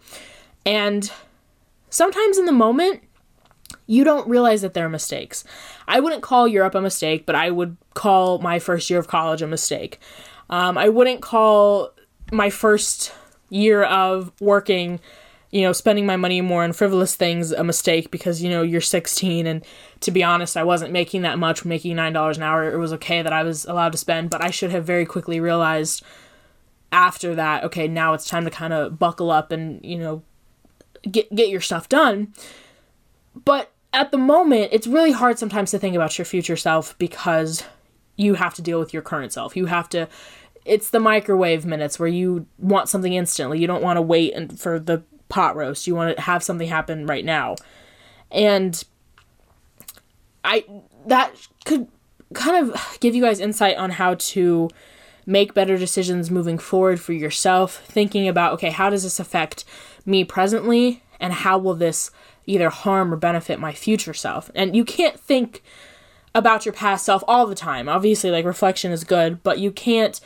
And 0.65 1.11
sometimes 1.89 2.37
in 2.37 2.45
the 2.45 2.51
moment, 2.51 3.03
you 3.85 4.03
don't 4.03 4.27
realize 4.27 4.61
that 4.61 4.73
they're 4.73 4.89
mistakes. 4.89 5.43
I 5.87 5.99
wouldn't 5.99 6.23
call 6.23 6.47
Europe 6.47 6.75
a 6.75 6.81
mistake, 6.81 7.25
but 7.25 7.35
I 7.35 7.51
would 7.51 7.77
call 7.93 8.39
my 8.39 8.59
first 8.59 8.89
year 8.89 8.99
of 8.99 9.07
college 9.07 9.41
a 9.41 9.47
mistake. 9.47 9.99
Um, 10.49 10.77
I 10.77 10.89
wouldn't 10.89 11.21
call 11.21 11.91
my 12.31 12.49
first 12.49 13.13
year 13.49 13.83
of 13.83 14.31
working 14.39 14.99
you 15.51 15.61
know, 15.61 15.71
spending 15.71 16.05
my 16.05 16.17
money 16.17 16.41
more 16.41 16.63
on 16.63 16.73
frivolous 16.73 17.15
things 17.15 17.51
a 17.51 17.63
mistake 17.63 18.11
because, 18.11 18.43
you 18.43 18.49
know, 18.49 18.63
you're 18.63 18.81
16 18.81 19.47
and 19.47 19.63
to 20.01 20.11
be 20.11 20.23
honest, 20.23 20.57
I 20.57 20.63
wasn't 20.63 20.91
making 20.91 21.21
that 21.21 21.39
much, 21.39 21.63
making 21.63 21.95
$9 21.95 22.35
an 22.35 22.43
hour. 22.43 22.69
It 22.69 22.77
was 22.77 22.93
okay 22.93 23.21
that 23.21 23.31
I 23.31 23.43
was 23.43 23.65
allowed 23.65 23.93
to 23.93 23.97
spend, 23.97 24.29
but 24.29 24.43
I 24.43 24.51
should 24.51 24.71
have 24.71 24.83
very 24.83 25.05
quickly 25.05 25.39
realized 25.39 26.03
after 26.91 27.33
that, 27.35 27.63
okay, 27.63 27.87
now 27.87 28.13
it's 28.13 28.27
time 28.27 28.43
to 28.45 28.51
kind 28.51 28.73
of 28.73 28.99
buckle 28.99 29.31
up 29.31 29.51
and, 29.51 29.83
you 29.85 29.97
know, 29.97 30.21
get 31.11 31.33
get 31.33 31.49
your 31.49 31.61
stuff 31.61 31.89
done. 31.89 32.33
But 33.45 33.71
at 33.93 34.11
the 34.11 34.17
moment, 34.17 34.69
it's 34.71 34.87
really 34.87 35.11
hard 35.11 35.39
sometimes 35.39 35.71
to 35.71 35.79
think 35.79 35.95
about 35.95 36.17
your 36.17 36.25
future 36.25 36.57
self 36.57 36.97
because 36.97 37.63
you 38.15 38.33
have 38.35 38.53
to 38.55 38.61
deal 38.61 38.79
with 38.79 38.93
your 38.93 39.01
current 39.01 39.31
self. 39.31 39.55
You 39.55 39.67
have 39.67 39.89
to 39.89 40.07
it's 40.65 40.89
the 40.89 40.99
microwave 40.99 41.65
minutes 41.65 41.97
where 41.97 42.09
you 42.09 42.45
want 42.57 42.89
something 42.89 43.13
instantly. 43.13 43.59
You 43.59 43.67
don't 43.67 43.81
want 43.81 43.97
to 43.97 44.01
wait 44.01 44.33
and 44.33 44.59
for 44.59 44.79
the 44.79 45.01
pot 45.29 45.55
roast. 45.55 45.87
You 45.87 45.95
want 45.95 46.15
to 46.15 46.21
have 46.21 46.43
something 46.43 46.67
happen 46.67 47.05
right 47.07 47.23
now. 47.23 47.55
And 48.31 48.83
I 50.43 50.65
that 51.05 51.33
could 51.65 51.87
kind 52.33 52.69
of 52.69 52.97
give 52.99 53.15
you 53.15 53.21
guys 53.21 53.39
insight 53.39 53.77
on 53.77 53.91
how 53.91 54.15
to 54.15 54.69
make 55.27 55.53
better 55.53 55.77
decisions 55.77 56.31
moving 56.31 56.57
forward 56.57 56.99
for 56.99 57.13
yourself, 57.13 57.83
thinking 57.85 58.27
about 58.27 58.53
okay, 58.53 58.71
how 58.71 58.89
does 58.89 59.03
this 59.03 59.19
affect 59.19 59.63
me 60.05 60.23
presently 60.23 61.03
and 61.19 61.33
how 61.33 61.59
will 61.59 61.75
this 61.75 62.09
either 62.47 62.69
harm 62.69 63.13
or 63.13 63.17
benefit 63.17 63.59
my 63.59 63.73
future 63.73 64.13
self? 64.13 64.49
And 64.55 64.75
you 64.75 64.85
can't 64.85 65.19
think 65.19 65.61
about 66.33 66.65
your 66.65 66.73
past 66.73 67.05
self 67.05 67.23
all 67.27 67.45
the 67.45 67.55
time. 67.55 67.89
Obviously, 67.89 68.31
like 68.31 68.45
reflection 68.45 68.91
is 68.91 69.03
good, 69.03 69.43
but 69.43 69.59
you 69.59 69.71
can't 69.71 70.19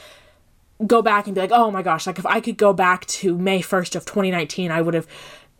go 0.86 1.02
back 1.02 1.26
and 1.26 1.36
be 1.36 1.42
like, 1.42 1.52
oh 1.52 1.72
my 1.72 1.82
gosh, 1.82 2.06
like 2.06 2.20
if 2.20 2.26
I 2.26 2.40
could 2.40 2.58
go 2.58 2.72
back 2.72 3.06
to 3.08 3.38
May 3.38 3.62
1st 3.62 3.96
of 3.96 4.06
2019, 4.06 4.72
I 4.72 4.82
would 4.82 4.94
have 4.94 5.08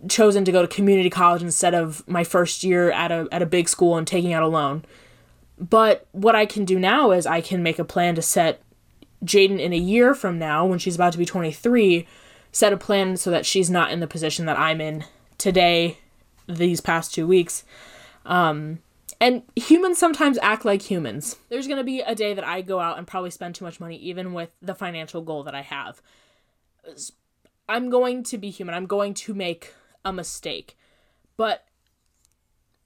chosen 0.08 0.46
to 0.46 0.52
go 0.52 0.62
to 0.62 0.68
community 0.68 1.10
college 1.10 1.42
instead 1.42 1.74
of 1.74 2.08
my 2.08 2.24
first 2.24 2.64
year 2.64 2.92
at 2.92 3.12
a 3.12 3.28
at 3.32 3.42
a 3.42 3.46
big 3.46 3.70
school 3.70 3.98
and 3.98 4.06
taking 4.06 4.34
out 4.34 4.44
a 4.44 4.48
loan. 4.48 4.86
But 5.58 6.08
what 6.12 6.36
I 6.36 6.46
can 6.46 6.66
do 6.66 6.80
now 6.80 7.12
is 7.12 7.26
I 7.26 7.42
can 7.42 7.64
make 7.64 7.80
a 7.80 7.86
plan 7.86 8.16
to 8.16 8.22
set 8.22 8.62
Jaden 9.24 9.60
in 9.60 9.74
a 9.74 9.78
year 9.78 10.14
from 10.14 10.40
now 10.40 10.66
when 10.66 10.80
she's 10.80 10.96
about 10.96 11.12
to 11.14 11.20
be 11.20 11.26
23, 11.26 12.08
set 12.52 12.74
a 12.74 12.78
plan 12.78 13.18
so 13.18 13.32
that 13.32 13.46
she's 13.46 13.70
not 13.70 13.92
in 13.92 14.00
the 14.00 14.08
position 14.08 14.46
that 14.46 14.60
I'm 14.60 14.82
in 14.82 15.06
today 15.38 15.98
these 16.48 16.82
past 16.82 17.14
2 17.14 17.28
weeks. 17.28 17.64
Um 18.26 18.80
and 19.22 19.44
humans 19.56 20.00
sometimes 20.00 20.40
act 20.42 20.66
like 20.66 20.82
humans. 20.82 21.36
There's 21.50 21.68
going 21.68 21.78
to 21.78 21.84
be 21.84 22.02
a 22.02 22.16
day 22.16 22.34
that 22.34 22.44
I 22.44 22.62
go 22.62 22.80
out 22.80 22.98
and 22.98 23.06
probably 23.06 23.30
spend 23.30 23.54
too 23.54 23.64
much 23.64 23.80
money, 23.80 23.96
even 23.98 24.34
with 24.34 24.56
the 24.64 24.74
financial 24.74 25.22
goal 25.22 25.44
that 25.44 25.54
I 25.54 25.62
have. 25.62 26.02
I'm 27.70 27.92
going 27.92 28.24
to 28.24 28.40
be 28.40 28.50
human. 28.50 28.74
I'm 28.74 28.88
going 28.88 29.14
to 29.14 29.36
make 29.36 29.76
a 30.04 30.12
mistake. 30.12 30.76
But 31.38 31.66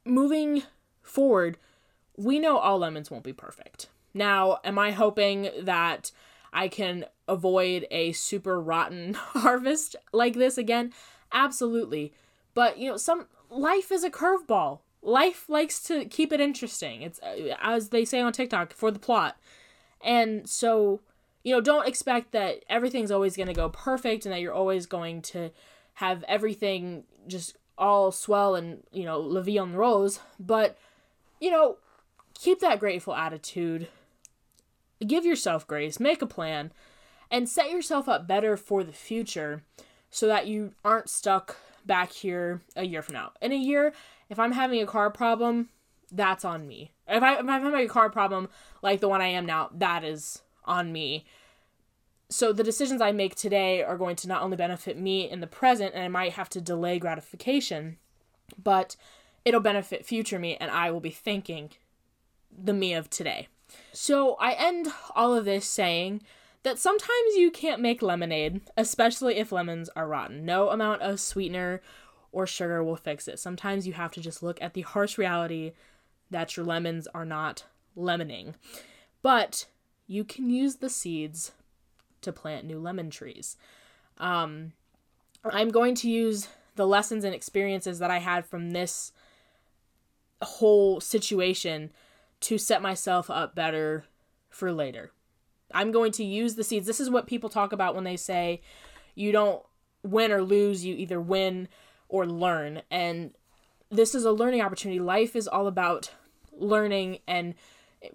moving 0.03 0.63
forward, 1.01 1.57
we 2.17 2.37
know 2.37 2.57
all 2.57 2.79
lemons 2.79 3.09
won't 3.09 3.23
be 3.23 3.31
perfect. 3.31 3.87
Now, 4.15 4.57
am 4.63 4.79
I 4.79 4.91
hoping 4.91 5.49
that 5.61 6.11
I 6.51 6.67
can 6.67 7.05
avoid 7.27 7.85
a 7.91 8.13
super 8.13 8.59
rotten 8.59 9.13
harvest 9.17 9.95
like 10.11 10.33
this 10.33 10.57
again? 10.57 10.93
Absolutely. 11.31 12.13
But, 12.55 12.79
you 12.79 12.89
know, 12.89 12.97
some 12.97 13.27
life 13.51 13.91
is 13.91 14.03
a 14.03 14.09
curveball 14.09 14.79
life 15.05 15.47
likes 15.47 15.79
to 15.83 16.05
keep 16.05 16.33
it 16.33 16.41
interesting. 16.41 17.03
It's 17.03 17.19
uh, 17.21 17.55
as 17.61 17.89
they 17.89 18.03
say 18.03 18.19
on 18.19 18.33
TikTok 18.33 18.73
for 18.73 18.91
the 18.91 18.99
plot. 18.99 19.37
And 20.03 20.49
so, 20.49 21.01
you 21.43 21.53
know, 21.53 21.61
don't 21.61 21.87
expect 21.87 22.31
that 22.31 22.65
everything's 22.67 23.11
always 23.11 23.37
going 23.37 23.47
to 23.47 23.53
go 23.53 23.69
perfect 23.69 24.25
and 24.25 24.33
that 24.33 24.41
you're 24.41 24.53
always 24.53 24.85
going 24.85 25.21
to 25.21 25.51
have 25.95 26.23
everything 26.27 27.03
just 27.27 27.55
all 27.77 28.11
swell 28.11 28.55
and, 28.55 28.83
you 28.91 29.05
know, 29.05 29.19
la 29.19 29.41
vie 29.41 29.61
en 29.61 29.73
rose, 29.73 30.19
but 30.39 30.77
you 31.39 31.51
know, 31.51 31.77
keep 32.33 32.59
that 32.59 32.79
grateful 32.79 33.13
attitude. 33.13 33.87
Give 35.05 35.25
yourself 35.25 35.67
grace, 35.67 35.99
make 35.99 36.21
a 36.21 36.27
plan, 36.27 36.71
and 37.29 37.49
set 37.49 37.71
yourself 37.71 38.07
up 38.07 38.27
better 38.27 38.55
for 38.55 38.83
the 38.83 38.93
future 38.93 39.63
so 40.09 40.27
that 40.27 40.47
you 40.47 40.73
aren't 40.83 41.09
stuck 41.09 41.57
back 41.85 42.11
here 42.11 42.61
a 42.75 42.85
year 42.85 43.01
from 43.01 43.13
now. 43.13 43.31
In 43.41 43.51
a 43.51 43.57
year, 43.57 43.93
if 44.29 44.39
I'm 44.39 44.53
having 44.53 44.81
a 44.81 44.85
car 44.85 45.09
problem, 45.09 45.69
that's 46.11 46.45
on 46.45 46.67
me. 46.67 46.91
If, 47.07 47.21
I, 47.21 47.35
I'm 47.35 47.47
having 47.47 47.73
a 47.73 47.87
car 47.87 48.09
problem 48.09 48.49
like 48.81 49.01
the 49.01 49.09
one 49.09 49.21
I 49.21 49.27
am 49.27 49.45
now, 49.45 49.69
that 49.73 50.03
is 50.03 50.41
on 50.63 50.91
me. 50.91 51.25
So 52.29 52.53
the 52.53 52.63
decisions 52.63 53.01
I 53.01 53.11
make 53.11 53.35
today 53.35 53.83
are 53.83 53.97
going 53.97 54.15
to 54.17 54.27
not 54.27 54.41
only 54.41 54.57
benefit 54.57 54.97
me 54.97 55.29
in 55.29 55.41
the 55.41 55.47
present, 55.47 55.93
and 55.93 56.03
I 56.03 56.07
might 56.07 56.33
have 56.33 56.49
to 56.49 56.61
delay 56.61 56.97
gratification, 56.97 57.97
but 58.61 58.95
it'll 59.43 59.59
benefit 59.59 60.05
future 60.05 60.39
me, 60.39 60.57
and 60.59 60.71
I 60.71 60.89
will 60.91 61.01
be 61.01 61.11
thanking 61.11 61.71
the 62.51 62.73
me 62.73 62.93
of 62.93 63.09
today. 63.09 63.47
So 63.93 64.35
I 64.35 64.53
end 64.53 64.87
all 65.15 65.33
of 65.33 65.45
this 65.45 65.65
saying 65.65 66.21
that 66.63 66.79
sometimes 66.79 67.35
you 67.35 67.51
can't 67.51 67.81
make 67.81 68.01
lemonade, 68.01 68.61
especially 68.75 69.37
if 69.37 69.51
lemons 69.51 69.89
are 69.95 70.07
rotten. 70.07 70.45
No 70.45 70.69
amount 70.69 71.01
of 71.01 71.19
sweetener 71.19 71.81
or 72.31 72.47
sugar 72.47 72.83
will 72.83 72.95
fix 72.95 73.27
it. 73.27 73.39
Sometimes 73.39 73.85
you 73.87 73.93
have 73.93 74.11
to 74.13 74.21
just 74.21 74.41
look 74.41 74.61
at 74.61 74.73
the 74.73 74.81
harsh 74.81 75.17
reality 75.17 75.73
that 76.31 76.57
your 76.57 76.65
lemons 76.65 77.07
are 77.13 77.25
not 77.25 77.65
lemoning. 77.97 78.55
But 79.21 79.67
you 80.07 80.23
can 80.23 80.49
use 80.49 80.77
the 80.77 80.89
seeds 80.89 81.51
to 82.21 82.33
plant 82.33 82.65
new 82.65 82.79
lemon 82.79 83.09
trees. 83.09 83.57
Um, 84.17 84.73
I'm 85.43 85.69
going 85.69 85.95
to 85.95 86.09
use 86.09 86.47
the 86.75 86.87
lessons 86.87 87.23
and 87.23 87.33
experiences 87.33 87.99
that 87.99 88.11
I 88.11 88.17
had 88.17 88.45
from 88.45 88.71
this 88.71 89.11
whole 90.41 90.99
situation 90.99 91.91
to 92.41 92.57
set 92.57 92.81
myself 92.81 93.29
up 93.29 93.55
better 93.55 94.05
for 94.49 94.71
later. 94.71 95.11
I'm 95.73 95.91
going 95.91 96.11
to 96.13 96.23
use 96.23 96.55
the 96.55 96.63
seeds. 96.63 96.87
This 96.87 96.99
is 96.99 97.09
what 97.09 97.27
people 97.27 97.49
talk 97.49 97.73
about 97.73 97.95
when 97.95 98.03
they 98.03 98.17
say 98.17 98.61
you 99.15 99.31
don't 99.31 99.63
win 100.03 100.31
or 100.31 100.41
lose, 100.41 100.85
you 100.85 100.95
either 100.95 101.19
win 101.19 101.67
or 102.07 102.25
learn. 102.25 102.81
And 102.91 103.31
this 103.89 104.15
is 104.15 104.25
a 104.25 104.31
learning 104.31 104.61
opportunity. 104.61 104.99
Life 104.99 105.35
is 105.35 105.47
all 105.47 105.67
about 105.67 106.11
learning 106.51 107.19
and 107.27 107.55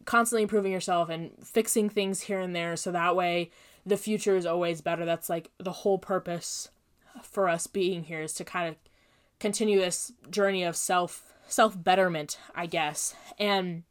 constantly 0.04 0.42
improving 0.42 0.72
yourself 0.72 1.08
and 1.08 1.32
fixing 1.42 1.88
things 1.88 2.22
here 2.22 2.40
and 2.40 2.54
there 2.54 2.76
so 2.76 2.92
that 2.92 3.16
way 3.16 3.50
the 3.84 3.96
future 3.96 4.36
is 4.36 4.46
always 4.46 4.80
better. 4.80 5.04
That's 5.04 5.28
like 5.28 5.50
the 5.58 5.72
whole 5.72 5.98
purpose 5.98 6.68
for 7.22 7.48
us 7.48 7.66
being 7.66 8.04
here 8.04 8.22
is 8.22 8.32
to 8.34 8.44
kind 8.44 8.68
of 8.68 8.76
continue 9.38 9.80
this 9.80 10.12
journey 10.30 10.62
of 10.62 10.76
self 10.76 11.32
self 11.48 11.82
betterment, 11.82 12.38
I 12.54 12.66
guess. 12.66 13.14
And 13.38 13.82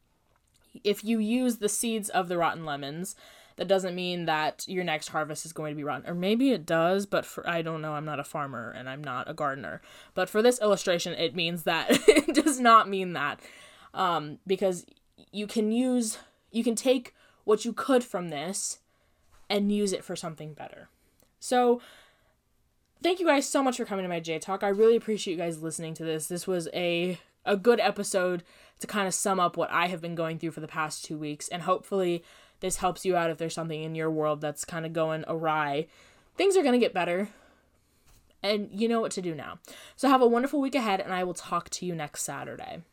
if 0.84 1.04
you 1.04 1.20
use 1.20 1.58
the 1.58 1.70
seeds 1.70 2.10
of 2.10 2.28
the 2.28 2.38
rotten 2.38 2.66
lemons 2.66 3.16
that 3.60 3.68
doesn't 3.68 3.94
mean 3.94 4.24
that 4.24 4.64
your 4.70 4.86
next 4.86 5.10
harvest 5.10 5.46
is 5.46 5.52
going 5.52 5.74
to 5.74 5.76
be 5.76 5.84
rotten. 5.84 6.10
Or 6.10 6.16
maybe 6.16 6.52
it 6.52 6.66
does, 6.66 7.06
but 7.06 7.26
for 7.26 7.48
I 7.48 7.62
don't 7.62 7.82
know, 7.82 7.92
I'm 7.92 8.06
not 8.06 8.20
a 8.20 8.24
farmer 8.24 8.72
and 8.72 8.90
I'm 8.90 9.04
not 9.04 9.30
a 9.30 9.34
gardener. 9.34 9.82
But 10.14 10.30
for 10.30 10.42
this 10.42 10.62
illustration, 10.62 11.12
it 11.14 11.36
means 11.36 11.64
that 11.64 11.88
it 12.08 12.34
does 12.34 12.62
not 12.62 12.88
mean 12.88 13.12
that. 13.14 13.42
Um, 13.94 14.40
because 14.48 14.86
you 15.34 15.46
can 15.46 15.74
use 15.74 16.20
you 16.52 16.64
can 16.64 16.74
take 16.74 17.14
what 17.44 17.66
you 17.66 17.74
could 17.74 18.02
from 18.02 18.30
this 18.30 18.80
and 19.50 19.74
use 19.74 19.92
it 19.92 20.06
for 20.06 20.16
something 20.16 20.54
better. 20.54 20.88
So 21.42 21.82
thank 23.04 23.20
you 23.20 23.26
guys 23.26 23.46
so 23.46 23.62
much 23.62 23.76
for 23.76 23.84
coming 23.84 24.04
to 24.04 24.10
my 24.10 24.22
J 24.22 24.40
Talk. 24.40 24.64
I 24.64 24.70
really 24.70 24.96
appreciate 24.96 25.34
you 25.34 25.40
guys 25.40 25.62
listening 25.62 25.94
to 25.96 26.06
this. 26.06 26.28
This 26.28 26.48
was 26.48 26.70
a 26.74 27.20
a 27.46 27.58
good 27.58 27.82
episode 27.82 28.44
to 28.80 28.88
kind 28.88 29.08
of 29.08 29.14
sum 29.14 29.40
up 29.40 29.58
what 29.58 29.72
I 29.72 29.88
have 29.88 30.02
been 30.02 30.16
going 30.16 30.40
through 30.40 30.52
for 30.52 30.62
the 30.62 30.68
past 30.68 31.06
2 31.06 31.18
weeks 31.18 31.48
and 31.48 31.64
hopefully 31.64 32.24
this 32.60 32.78
helps 32.78 33.06
you 33.06 33.16
out 33.16 33.30
if 33.30 33.38
there's 33.38 33.54
something 33.54 33.82
in 33.82 33.96
your 33.96 34.12
world 34.12 34.42
that's 34.42 34.66
kind 34.66 34.86
of 34.86 34.94
going 34.94 35.24
awry. 35.28 35.88
Things 36.36 36.58
are 36.58 36.64
going 36.64 36.74
to 36.74 36.80
get 36.80 36.94
better. 36.94 37.30
And 38.42 38.70
you 38.72 38.88
know 38.88 39.02
what 39.02 39.12
to 39.14 39.22
do 39.22 39.36
now. 39.36 39.60
So 39.98 40.08
have 40.08 40.22
a 40.22 40.28
wonderful 40.28 40.62
week 40.62 40.76
ahead, 40.76 41.02
and 41.02 41.14
I 41.14 41.26
will 41.26 41.34
talk 41.34 41.70
to 41.72 41.86
you 41.86 41.94
next 41.94 42.24
Saturday. 42.24 42.84